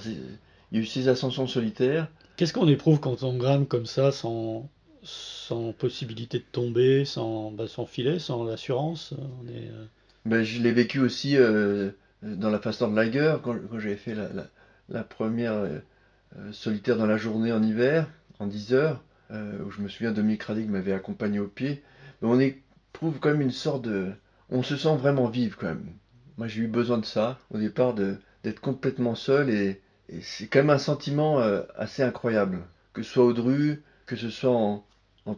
y 0.74 0.78
a 0.78 0.82
eu 0.82 0.86
ces 0.86 1.08
ascensions 1.08 1.48
solitaires. 1.48 2.08
Qu'est-ce 2.36 2.54
qu'on 2.54 2.68
éprouve 2.68 3.00
quand 3.00 3.24
on 3.24 3.38
grimpe 3.38 3.68
comme 3.68 3.86
ça, 3.86 4.12
sans, 4.12 4.70
sans 5.04 5.74
possibilité 5.74 6.40
de 6.40 6.46
tomber, 6.52 7.06
sans, 7.06 7.52
bah, 7.52 7.68
sans 7.68 7.86
filet, 7.86 8.20
sans 8.20 8.48
assurance 8.48 9.14
euh, 9.50 9.86
ben, 10.26 10.44
Je 10.44 10.62
l'ai 10.62 10.72
vécu 10.72 11.00
aussi 11.00 11.38
euh, 11.38 11.92
dans 12.22 12.50
la 12.50 12.60
de 12.60 12.96
Liger, 12.96 13.38
quand, 13.44 13.56
quand 13.70 13.80
j'avais 13.80 13.96
fait 13.96 14.16
la, 14.16 14.30
la, 14.90 15.04
première 15.04 15.54
euh, 15.54 15.80
solitaire 16.52 16.98
dans 16.98 17.08
la 17.08 17.18
journée 17.18 17.52
en 17.52 17.64
hiver, 17.64 18.08
en 18.40 18.48
10 18.48 18.74
heures, 18.74 19.04
où 19.32 19.72
je 19.72 19.80
me 19.80 19.88
souviens 19.88 20.12
de 20.12 20.18
Dominique 20.18 20.44
Radig 20.44 20.70
m'avait 20.70 20.92
accompagné 20.92 21.40
au 21.40 21.48
pied. 21.48 21.82
On 22.22 22.38
éprouve 22.38 23.20
quand 23.20 23.30
même 23.30 23.40
une 23.40 23.52
sorte 23.52 23.84
de 23.84 24.12
on 24.50 24.64
se 24.64 24.76
sent 24.76 24.96
vraiment 24.98 25.28
vivre 25.28 25.58
quand 25.58 25.68
même. 25.68 25.88
Moi 26.38 26.48
j'ai 26.48 26.62
eu 26.62 26.68
besoin 26.68 26.98
de 26.98 27.06
ça 27.06 27.40
au 27.52 27.58
départ 27.58 27.94
d'être 27.94 28.60
complètement 28.60 29.16
seul 29.16 29.50
et, 29.50 29.82
c'est 30.22 30.48
quand 30.48 30.60
même 30.60 30.72
un 30.72 30.78
sentiment 30.78 31.40
euh, 31.40 31.62
assez 31.78 32.04
incroyable. 32.04 32.60
Que 32.92 33.02
ce 33.02 33.14
soit 33.14 33.24
au 33.24 33.32
Dru, 33.32 33.82
que 34.12 34.18
ce 34.18 34.30
soit 34.30 34.52
en, 34.52 34.84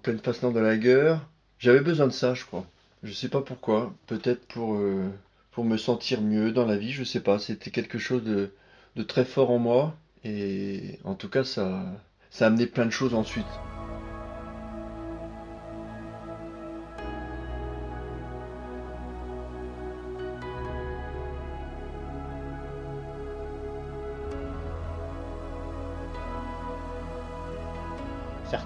pleine 0.01 0.17
face 0.17 0.41
de 0.41 0.59
la 0.59 0.77
guerre, 0.77 1.21
j'avais 1.59 1.81
besoin 1.81 2.07
de 2.07 2.12
ça 2.12 2.33
je 2.33 2.43
crois. 2.43 2.65
Je 3.03 3.13
sais 3.13 3.29
pas 3.29 3.41
pourquoi, 3.41 3.93
peut-être 4.07 4.47
pour, 4.47 4.73
euh, 4.77 5.12
me 5.59 5.77
sentir 5.77 6.21
mieux 6.21 6.51
dans 6.51 6.65
la 6.65 6.75
vie, 6.75 6.91
je 6.91 7.03
sais 7.03 7.19
pas, 7.19 7.38
c'était 7.38 7.69
quelque 7.69 7.99
chose 7.99 8.23
de, 8.23 8.51
de 8.95 9.03
très 9.03 9.25
fort 9.25 9.51
en 9.51 9.59
moi 9.59 9.95
et 10.23 10.97
en 11.03 11.13
tout 11.13 11.29
cas 11.29 11.43
ça, 11.43 11.86
ça 12.31 12.45
a 12.45 12.47
amené 12.47 12.65
plein 12.65 12.88
de 12.88 12.91
choses 12.91 13.13
ensuite. 13.13 13.45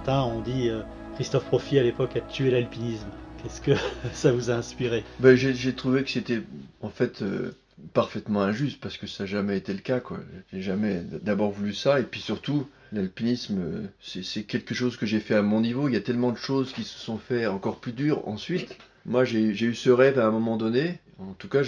Ont 0.08 0.42
dit 0.42 0.70
euh, 0.70 0.82
Christophe 1.16 1.46
Profi 1.46 1.78
à 1.80 1.84
l'époque 1.84 2.16
a 2.16 2.22
tué 2.22 2.50
l'alpinisme. 2.50 3.08
Qu'est-ce 3.42 3.62
que 3.62 3.72
ça 4.14 4.32
vous 4.32 4.50
a 4.50 4.54
inspiré? 4.54 5.04
Ben, 5.20 5.36
J'ai 5.36 5.74
trouvé 5.74 6.04
que 6.04 6.10
c'était 6.10 6.42
en 6.82 6.90
fait 6.90 7.22
euh, 7.22 7.56
parfaitement 7.94 8.42
injuste 8.42 8.80
parce 8.82 8.98
que 8.98 9.08
ça 9.08 9.24
n'a 9.24 9.28
jamais 9.28 9.58
été 9.58 9.74
le 9.74 9.80
cas. 9.80 10.02
J'ai 10.52 10.62
jamais 10.62 11.02
d'abord 11.22 11.52
voulu 11.52 11.74
ça 11.74 12.00
et 12.00 12.04
puis 12.04 12.22
surtout 12.22 12.68
l'alpinisme 12.94 13.60
euh, 13.60 13.88
c'est 14.02 14.44
quelque 14.44 14.74
chose 14.74 14.96
que 14.98 15.06
j'ai 15.06 15.20
fait 15.20 15.36
à 15.36 15.42
mon 15.42 15.62
niveau. 15.62 15.88
Il 15.90 15.94
y 15.94 15.98
a 15.98 16.02
tellement 16.02 16.32
de 16.32 16.38
choses 16.38 16.72
qui 16.74 16.84
se 16.84 16.98
sont 16.98 17.18
fait 17.18 17.46
encore 17.48 17.80
plus 17.80 17.92
dures 17.94 18.28
ensuite. 18.28 18.78
Moi 19.06 19.26
j'ai 19.26 19.42
eu 19.42 19.76
ce 19.76 19.90
rêve 19.90 20.20
à 20.20 20.26
un 20.26 20.32
moment 20.32 20.58
donné. 20.58 21.00
En 21.20 21.34
tout 21.34 21.48
cas 21.48 21.62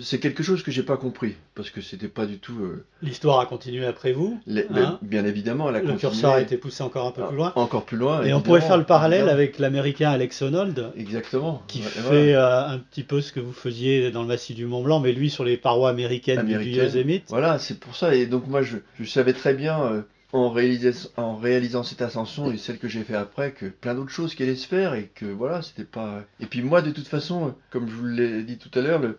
c'est 0.00 0.20
quelque 0.20 0.42
chose 0.42 0.62
que 0.62 0.70
j'ai 0.70 0.82
pas 0.82 0.96
compris 0.96 1.34
parce 1.54 1.70
que 1.70 1.80
c'était 1.80 2.08
pas 2.08 2.26
du 2.26 2.38
tout. 2.38 2.58
Euh, 2.60 2.84
L'histoire 3.02 3.40
a 3.40 3.46
continué 3.46 3.86
après 3.86 4.12
vous. 4.12 4.38
Hein 4.74 4.98
bien 5.02 5.24
évidemment, 5.24 5.68
elle 5.70 5.76
a 5.76 5.82
le 5.82 5.94
curseur 5.96 6.32
a 6.32 6.40
été 6.40 6.56
poussé 6.56 6.82
encore 6.82 7.06
un 7.06 7.10
peu 7.10 7.26
plus 7.26 7.36
loin. 7.36 7.52
Ah, 7.56 7.60
encore 7.60 7.84
plus 7.84 7.96
loin. 7.96 8.22
Et 8.22 8.34
on 8.34 8.40
pourrait 8.42 8.60
faire 8.60 8.76
le 8.76 8.84
parallèle 8.84 9.28
avec 9.28 9.58
l'américain 9.58 10.10
Alex 10.10 10.42
Honnold. 10.42 10.92
Exactement. 10.96 11.62
Qui 11.66 11.80
fait 11.80 12.34
euh, 12.34 12.66
un 12.66 12.78
petit 12.78 13.02
peu 13.02 13.20
ce 13.20 13.32
que 13.32 13.40
vous 13.40 13.52
faisiez 13.52 14.10
dans 14.10 14.22
le 14.22 14.28
massif 14.28 14.54
du 14.54 14.66
Mont 14.66 14.82
Blanc, 14.82 15.00
mais 15.00 15.12
lui 15.12 15.30
sur 15.30 15.44
les 15.44 15.56
parois 15.56 15.90
américaines, 15.90 16.44
du 16.44 16.58
Yosemite. 16.70 17.24
Voilà, 17.28 17.58
c'est 17.58 17.80
pour 17.80 17.96
ça. 17.96 18.14
Et 18.14 18.26
donc 18.26 18.46
moi, 18.46 18.62
je, 18.62 18.76
je 18.98 19.04
savais 19.08 19.32
très 19.32 19.54
bien. 19.54 19.82
Euh, 19.82 20.02
en, 20.32 20.50
réalisant 20.50 21.82
cette 21.82 22.02
ascension 22.02 22.52
et 22.52 22.56
celle 22.56 22.78
que 22.78 22.88
j'ai 22.88 23.02
fait 23.02 23.16
après 23.16 23.52
que 23.52 23.66
plein 23.66 23.94
d'autres 23.94 24.10
choses 24.10 24.34
qui 24.34 24.42
allaient 24.42 24.54
se 24.54 24.66
faire 24.66 24.94
et 24.94 25.10
que 25.14 25.26
voilà 25.26 25.62
c'était 25.62 25.84
pas 25.84 26.22
et 26.38 26.46
puis 26.46 26.62
moi 26.62 26.82
de 26.82 26.90
toute 26.90 27.08
façon 27.08 27.54
comme 27.70 27.88
je 27.88 27.94
vous 27.94 28.06
l'ai 28.06 28.42
dit 28.44 28.58
tout 28.58 28.70
à 28.78 28.82
l'heure 28.82 29.00
le, 29.00 29.18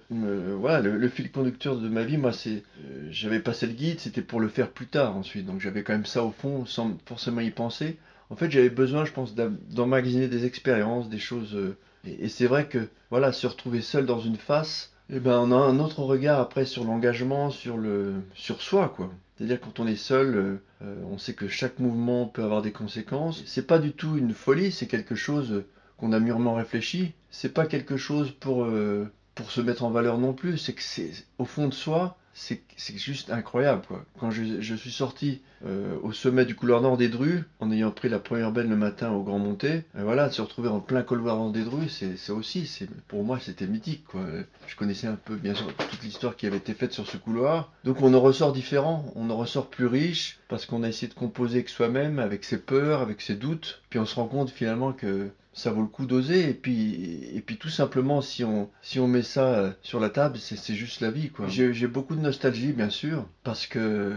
voilà 0.56 0.80
le, 0.80 1.10
fil 1.10 1.32
conducteur 1.32 1.78
de 1.78 1.90
ma 1.90 2.04
vie 2.04 2.18
moi 2.18 2.32
c'est 2.32 2.64
euh, 2.86 3.08
j'avais 3.10 3.40
passé 3.40 3.68
le 3.68 3.74
guide 3.74 4.00
c'était 4.00 4.22
pour 4.22 4.40
le 4.40 4.48
faire 4.48 4.70
plus 4.70 4.88
tard 4.88 5.18
ensuite. 5.18 5.46
Donc 5.46 5.60
j'avais 5.60 5.84
quand 5.84 5.94
même 5.94 6.06
ça 6.06 6.24
au 6.24 6.32
fond 6.32 6.66
sans 6.66 6.98
forcément 7.06 7.42
y 7.42 7.52
penser. 7.52 7.98
En 8.30 8.36
fait 8.36 8.50
j'avais 8.50 8.70
besoin 8.70 9.04
je 9.06 9.12
pense 9.12 9.36
d'emmagasiner 9.36 10.28
des 10.28 10.46
expériences 10.46 11.10
des 11.10 11.20
choses 11.20 11.56
euh, 11.56 11.78
et, 12.06 12.30
c'est 12.30 12.48
vrai 12.48 12.68
que 12.68 12.88
voilà 13.10 13.32
se 13.34 13.46
retrouver 13.48 13.82
seul 13.82 14.06
dans 14.06 14.20
une 14.20 14.38
face 14.38 14.94
eh 15.10 15.20
ben 15.20 15.38
on 15.40 15.52
a 15.52 15.56
un 15.56 15.80
autre 15.80 16.00
regard 16.04 16.40
après 16.40 16.66
sur 16.66 16.86
l'engagement 16.86 17.50
sur 17.52 17.78
le 17.78 18.14
sur 18.34 18.62
soi 18.62 18.94
quoi 18.96 19.12
c'est-à-dire 19.42 19.60
quand 19.60 19.80
on 19.80 19.88
est 19.88 19.96
seul, 19.96 20.36
euh, 20.36 20.62
euh, 20.84 20.96
on 21.10 21.18
sait 21.18 21.34
que 21.34 21.48
chaque 21.48 21.80
mouvement 21.80 22.28
peut 22.28 22.44
avoir 22.44 22.62
des 22.62 22.72
conséquences. 22.72 23.42
C'est 23.48 23.66
pas 23.66 23.80
du 23.80 23.92
tout 23.92 24.16
une 24.16 24.36
folie, 24.36 24.72
c'est 24.72 24.86
quelque 24.86 25.16
chose 25.16 25.64
qu'on 25.98 26.14
a 26.14 26.20
mûrement 26.20 26.54
réfléchi. 26.54 27.14
C'est 27.32 27.52
pas 27.52 27.66
quelque 27.66 27.98
chose 27.98 28.30
pour, 28.40 28.66
euh, 28.66 29.12
pour 29.34 29.50
se 29.50 29.60
mettre 29.60 29.84
en 29.84 29.90
valeur 29.90 30.20
non 30.20 30.34
plus. 30.34 30.60
C'est 30.60 30.74
que 30.74 30.84
c'est 30.84 31.10
au 31.40 31.46
fond 31.46 31.68
de 31.68 31.74
soi, 31.74 32.20
c'est 32.34 32.62
juste 32.98 33.30
incroyable 33.30 33.84
quoi. 33.88 34.06
Quand 34.20 34.32
je, 34.32 34.76
suis 34.76 34.92
sorti 34.92 35.42
euh, 35.66 35.98
au 36.02 36.12
sommet 36.12 36.46
du 36.46 36.56
couloir 36.56 36.82
nord 36.82 36.98
des 36.98 37.10
Drues, 37.10 37.44
en 37.60 37.72
ayant 37.72 37.92
pris 37.92 38.10
la 38.10 38.20
première 38.20 38.52
benne 38.52 38.70
le 38.70 38.76
matin 38.76 39.12
au 39.12 39.24
Grand 39.24 39.40
Monté, 39.40 39.84
voilà, 39.94 40.30
de 40.30 40.34
se 40.34 40.42
retrouver 40.42 40.70
en 40.70 40.80
plein 40.80 41.04
couloir 41.04 41.38
nord 41.38 41.52
des 41.52 41.64
Drues, 41.64 41.90
c'est 41.90 42.32
aussi, 42.32 42.88
pour 43.08 43.24
moi 43.24 43.40
c'était 43.40 43.68
mythique 43.68 44.06
quoi. 44.06 44.22
Je 44.68 44.76
connaissais 44.76 45.08
un 45.08 45.18
peu 45.18 45.36
bien 45.36 45.54
sûr 45.54 45.68
toute 45.76 46.04
l'histoire 46.04 46.36
qui 46.36 46.48
avait 46.48 46.58
été 46.58 46.74
faite 46.74 46.94
sur 46.94 47.08
ce 47.08 47.18
couloir, 47.18 47.72
donc 47.84 48.02
on 48.02 48.14
en 48.14 48.22
ressort 48.22 48.54
différent, 48.54 49.12
on 49.16 49.30
en 49.30 49.38
ressort 49.38 49.70
plus 49.70 49.88
riche 49.88 50.40
parce 50.48 50.66
qu'on 50.66 50.84
a 50.84 50.90
essayé 50.90 51.08
de 51.08 51.14
composer 51.14 51.58
avec 51.58 51.70
soi-même, 51.70 52.20
avec 52.20 52.44
ses 52.44 52.58
peurs, 52.58 53.02
avec 53.02 53.22
ses 53.22 53.36
doutes, 53.36 53.82
puis 53.90 54.00
on 54.00 54.06
se 54.06 54.16
rend 54.16 54.28
compte 54.28 54.50
finalement 54.50 54.94
que 54.94 55.30
ça 55.54 55.72
vaut 55.72 55.82
le 55.82 55.88
coup 55.88 56.06
d'oser. 56.06 56.50
Et 56.50 56.54
puis 56.54 57.30
et 57.34 57.42
puis 57.42 57.58
tout 57.58 57.70
simplement 57.70 58.22
si 58.22 58.44
on 58.44 58.70
si 58.82 59.00
on 59.00 59.08
met 59.08 59.24
ça 59.24 59.54
euh, 59.54 59.72
sur 59.82 60.00
la 60.00 60.10
table 60.10 60.38
c'est 60.38 60.76
juste 60.76 61.02
la 61.02 61.12
vie 61.12 61.32
j'ai 61.48 61.88
beaucoup 61.88 62.16
de 62.16 62.22
nostalgie 62.22 62.74
bien 62.74 62.90
sûr 62.90 63.28
parce 63.44 63.68
que 63.68 64.14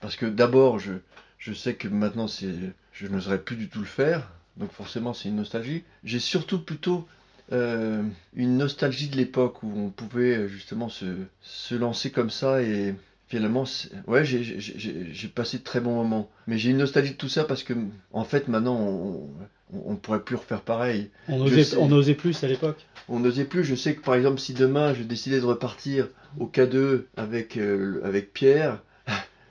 parce 0.00 0.16
que 0.16 0.26
d'abord 0.26 0.78
je 0.78 0.92
je 1.38 1.52
sais 1.52 1.74
que 1.74 1.88
maintenant 1.88 2.26
je 2.28 3.06
n'oserais 3.06 3.40
plus 3.40 3.56
du 3.56 3.68
tout 3.68 3.80
le 3.80 3.86
faire. 3.86 4.30
Donc 4.56 4.72
forcément 4.72 5.12
c'est 5.12 5.28
une 5.28 5.36
nostalgie. 5.36 5.84
J'ai 6.02 6.18
surtout 6.18 6.58
plutôt 6.58 7.06
euh, 7.52 8.02
une 8.34 8.56
nostalgie 8.56 9.08
de 9.08 9.16
l'époque 9.16 9.62
où 9.62 9.72
on 9.76 9.90
pouvait 9.90 10.48
justement 10.48 10.88
se, 10.88 11.04
se 11.42 11.74
lancer 11.74 12.10
comme 12.10 12.30
ça 12.30 12.62
et 12.62 12.94
finalement, 13.28 13.64
ouais, 14.06 14.24
j'ai 14.24 15.28
passé 15.28 15.58
de 15.58 15.62
très 15.62 15.80
bons 15.80 15.94
moments. 15.94 16.30
Mais 16.46 16.58
j'ai 16.58 16.70
une 16.70 16.78
nostalgie 16.78 17.12
de 17.12 17.16
tout 17.16 17.28
ça 17.28 17.44
parce 17.44 17.62
que, 17.62 17.74
en 18.12 18.24
fait, 18.24 18.48
maintenant, 18.48 18.76
on, 18.76 19.28
on, 19.72 19.96
pourrait 19.96 20.22
plus 20.22 20.36
refaire 20.36 20.60
pareil. 20.60 21.10
On 21.28 21.40
osait, 21.40 21.76
on 21.76 21.90
osait 21.90 22.14
plus 22.14 22.42
à 22.44 22.48
l'époque. 22.48 22.86
On 23.08 23.20
n'osait 23.20 23.44
plus. 23.44 23.64
Je 23.64 23.74
sais 23.74 23.94
que, 23.94 24.02
par 24.02 24.14
exemple, 24.14 24.38
si 24.38 24.54
demain 24.54 24.94
je 24.94 25.02
décidais 25.02 25.40
de 25.40 25.44
repartir 25.44 26.08
au 26.38 26.46
K2 26.46 27.04
avec, 27.16 27.56
euh, 27.56 28.00
avec 28.04 28.32
Pierre. 28.32 28.80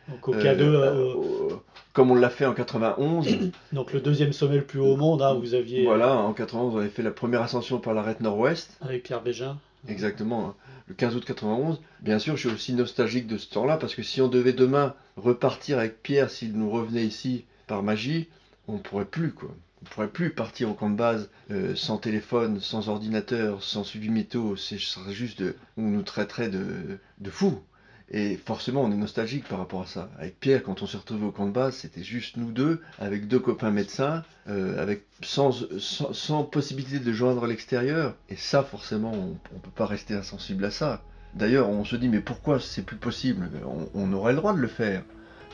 Donc 0.07 0.27
au 0.27 0.33
K2. 0.35 0.61
Euh, 0.61 1.13
euh, 1.51 1.55
comme 1.93 2.11
on 2.11 2.15
l'a 2.15 2.29
fait 2.29 2.45
en 2.45 2.53
91. 2.53 3.27
Donc 3.73 3.93
le 3.93 4.01
deuxième 4.01 4.33
sommet 4.33 4.57
le 4.57 4.65
plus 4.65 4.79
haut 4.79 4.93
au 4.93 4.97
monde, 4.97 5.21
hein, 5.21 5.33
vous 5.33 5.53
aviez. 5.53 5.85
Voilà, 5.85 6.15
en 6.15 6.33
91, 6.33 6.75
on 6.75 6.77
avait 6.79 6.89
fait 6.89 7.03
la 7.03 7.11
première 7.11 7.41
ascension 7.41 7.79
par 7.79 7.93
l'arête 7.93 8.19
nord-ouest. 8.19 8.77
Avec 8.81 9.03
Pierre 9.03 9.21
Bégin. 9.21 9.57
Exactement. 9.87 10.49
Hein 10.49 10.55
le 10.87 10.93
15 10.93 11.15
août 11.15 11.25
91. 11.25 11.81
Bien 12.01 12.19
sûr, 12.19 12.35
je 12.35 12.47
suis 12.47 12.55
aussi 12.55 12.73
nostalgique 12.73 13.27
de 13.27 13.37
ce 13.37 13.49
temps-là 13.49 13.77
parce 13.77 13.95
que 13.95 14.03
si 14.03 14.21
on 14.21 14.27
devait 14.27 14.53
demain 14.53 14.93
repartir 15.17 15.79
avec 15.79 16.01
Pierre, 16.01 16.29
s'il 16.29 16.53
nous 16.53 16.69
revenait 16.69 17.05
ici 17.05 17.45
par 17.67 17.83
magie, 17.83 18.27
on 18.67 18.77
pourrait 18.77 19.05
plus 19.05 19.31
quoi. 19.31 19.49
On 19.81 19.85
pourrait 19.85 20.09
plus 20.09 20.31
partir 20.31 20.69
au 20.69 20.73
camp 20.73 20.89
de 20.89 20.95
base 20.95 21.29
euh, 21.51 21.75
sans 21.75 21.97
téléphone, 21.97 22.59
sans 22.59 22.89
ordinateur, 22.89 23.61
sans 23.61 23.83
suivi 23.83 24.09
météo. 24.09 24.55
Ce 24.55 24.77
serait 24.77 25.13
juste 25.13 25.39
de, 25.39 25.55
on 25.77 25.83
nous 25.83 26.01
traiterait 26.01 26.49
de, 26.49 26.99
de 27.19 27.29
fous. 27.29 27.61
Et 28.11 28.37
forcément, 28.37 28.83
on 28.83 28.91
est 28.91 28.97
nostalgique 28.97 29.47
par 29.47 29.57
rapport 29.57 29.81
à 29.81 29.85
ça. 29.87 30.09
Avec 30.19 30.39
Pierre, 30.39 30.61
quand 30.61 30.83
on 30.83 30.87
s'est 30.87 30.97
retrouvé 30.97 31.25
au 31.25 31.31
camp 31.31 31.47
de 31.47 31.51
base, 31.51 31.75
c'était 31.75 32.03
juste 32.03 32.37
nous 32.37 32.51
deux, 32.51 32.81
avec 32.99 33.27
deux 33.27 33.39
copains 33.39 33.71
médecins, 33.71 34.23
euh, 34.47 34.81
avec 34.81 35.03
sans, 35.23 35.65
sans, 35.79 36.43
possibilité 36.43 36.99
de 36.99 37.11
joindre 37.11 37.47
l'extérieur. 37.47 38.15
Et 38.29 38.35
ça, 38.35 38.61
forcément, 38.61 39.11
on 39.11 39.29
ne 39.55 39.59
peut 39.59 39.71
pas 39.75 39.87
rester 39.87 40.13
insensible 40.13 40.65
à 40.65 40.71
ça. 40.71 41.01
D'ailleurs, 41.33 41.67
on 41.67 41.83
se 41.83 41.95
dit, 41.95 42.07
mais 42.07 42.21
pourquoi 42.21 42.59
c'est 42.59 42.83
plus 42.83 42.95
possible? 42.95 43.49
On, 43.93 44.13
aurait 44.13 44.33
le 44.33 44.37
droit 44.37 44.53
de 44.53 44.59
le 44.59 44.67
faire. 44.67 45.03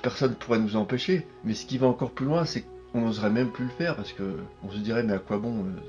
Personne 0.02 0.32
ne 0.32 0.36
pourrait 0.36 0.60
nous 0.60 0.76
empêcher. 0.76 1.26
Mais 1.46 1.54
ce 1.54 1.66
qui 1.66 1.78
va 1.78 1.88
encore 1.88 2.12
plus 2.12 2.26
loin, 2.26 2.46
c'est 2.46 2.66
on 2.94 3.02
n'oserait 3.02 3.30
même 3.30 3.50
plus 3.50 3.64
le 3.64 3.72
faire 3.72 3.96
parce 3.96 4.12
que 4.12 4.40
on 4.64 4.70
se 4.70 4.78
dirait 4.78 5.04
mais 5.04 5.14
à 5.14 5.20
quoi 5.20 5.38
bon 5.38 5.60
euh, 5.60 5.80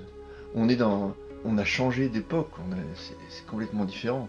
On 0.55 0.69
est 0.69 0.77
dans, 0.77 1.17
on 1.45 1.59
a 1.59 1.65
changé 1.65 2.09
d'époque, 2.09 2.51
c'est 2.97 3.47
complètement 3.47 3.85
différent. 3.85 4.29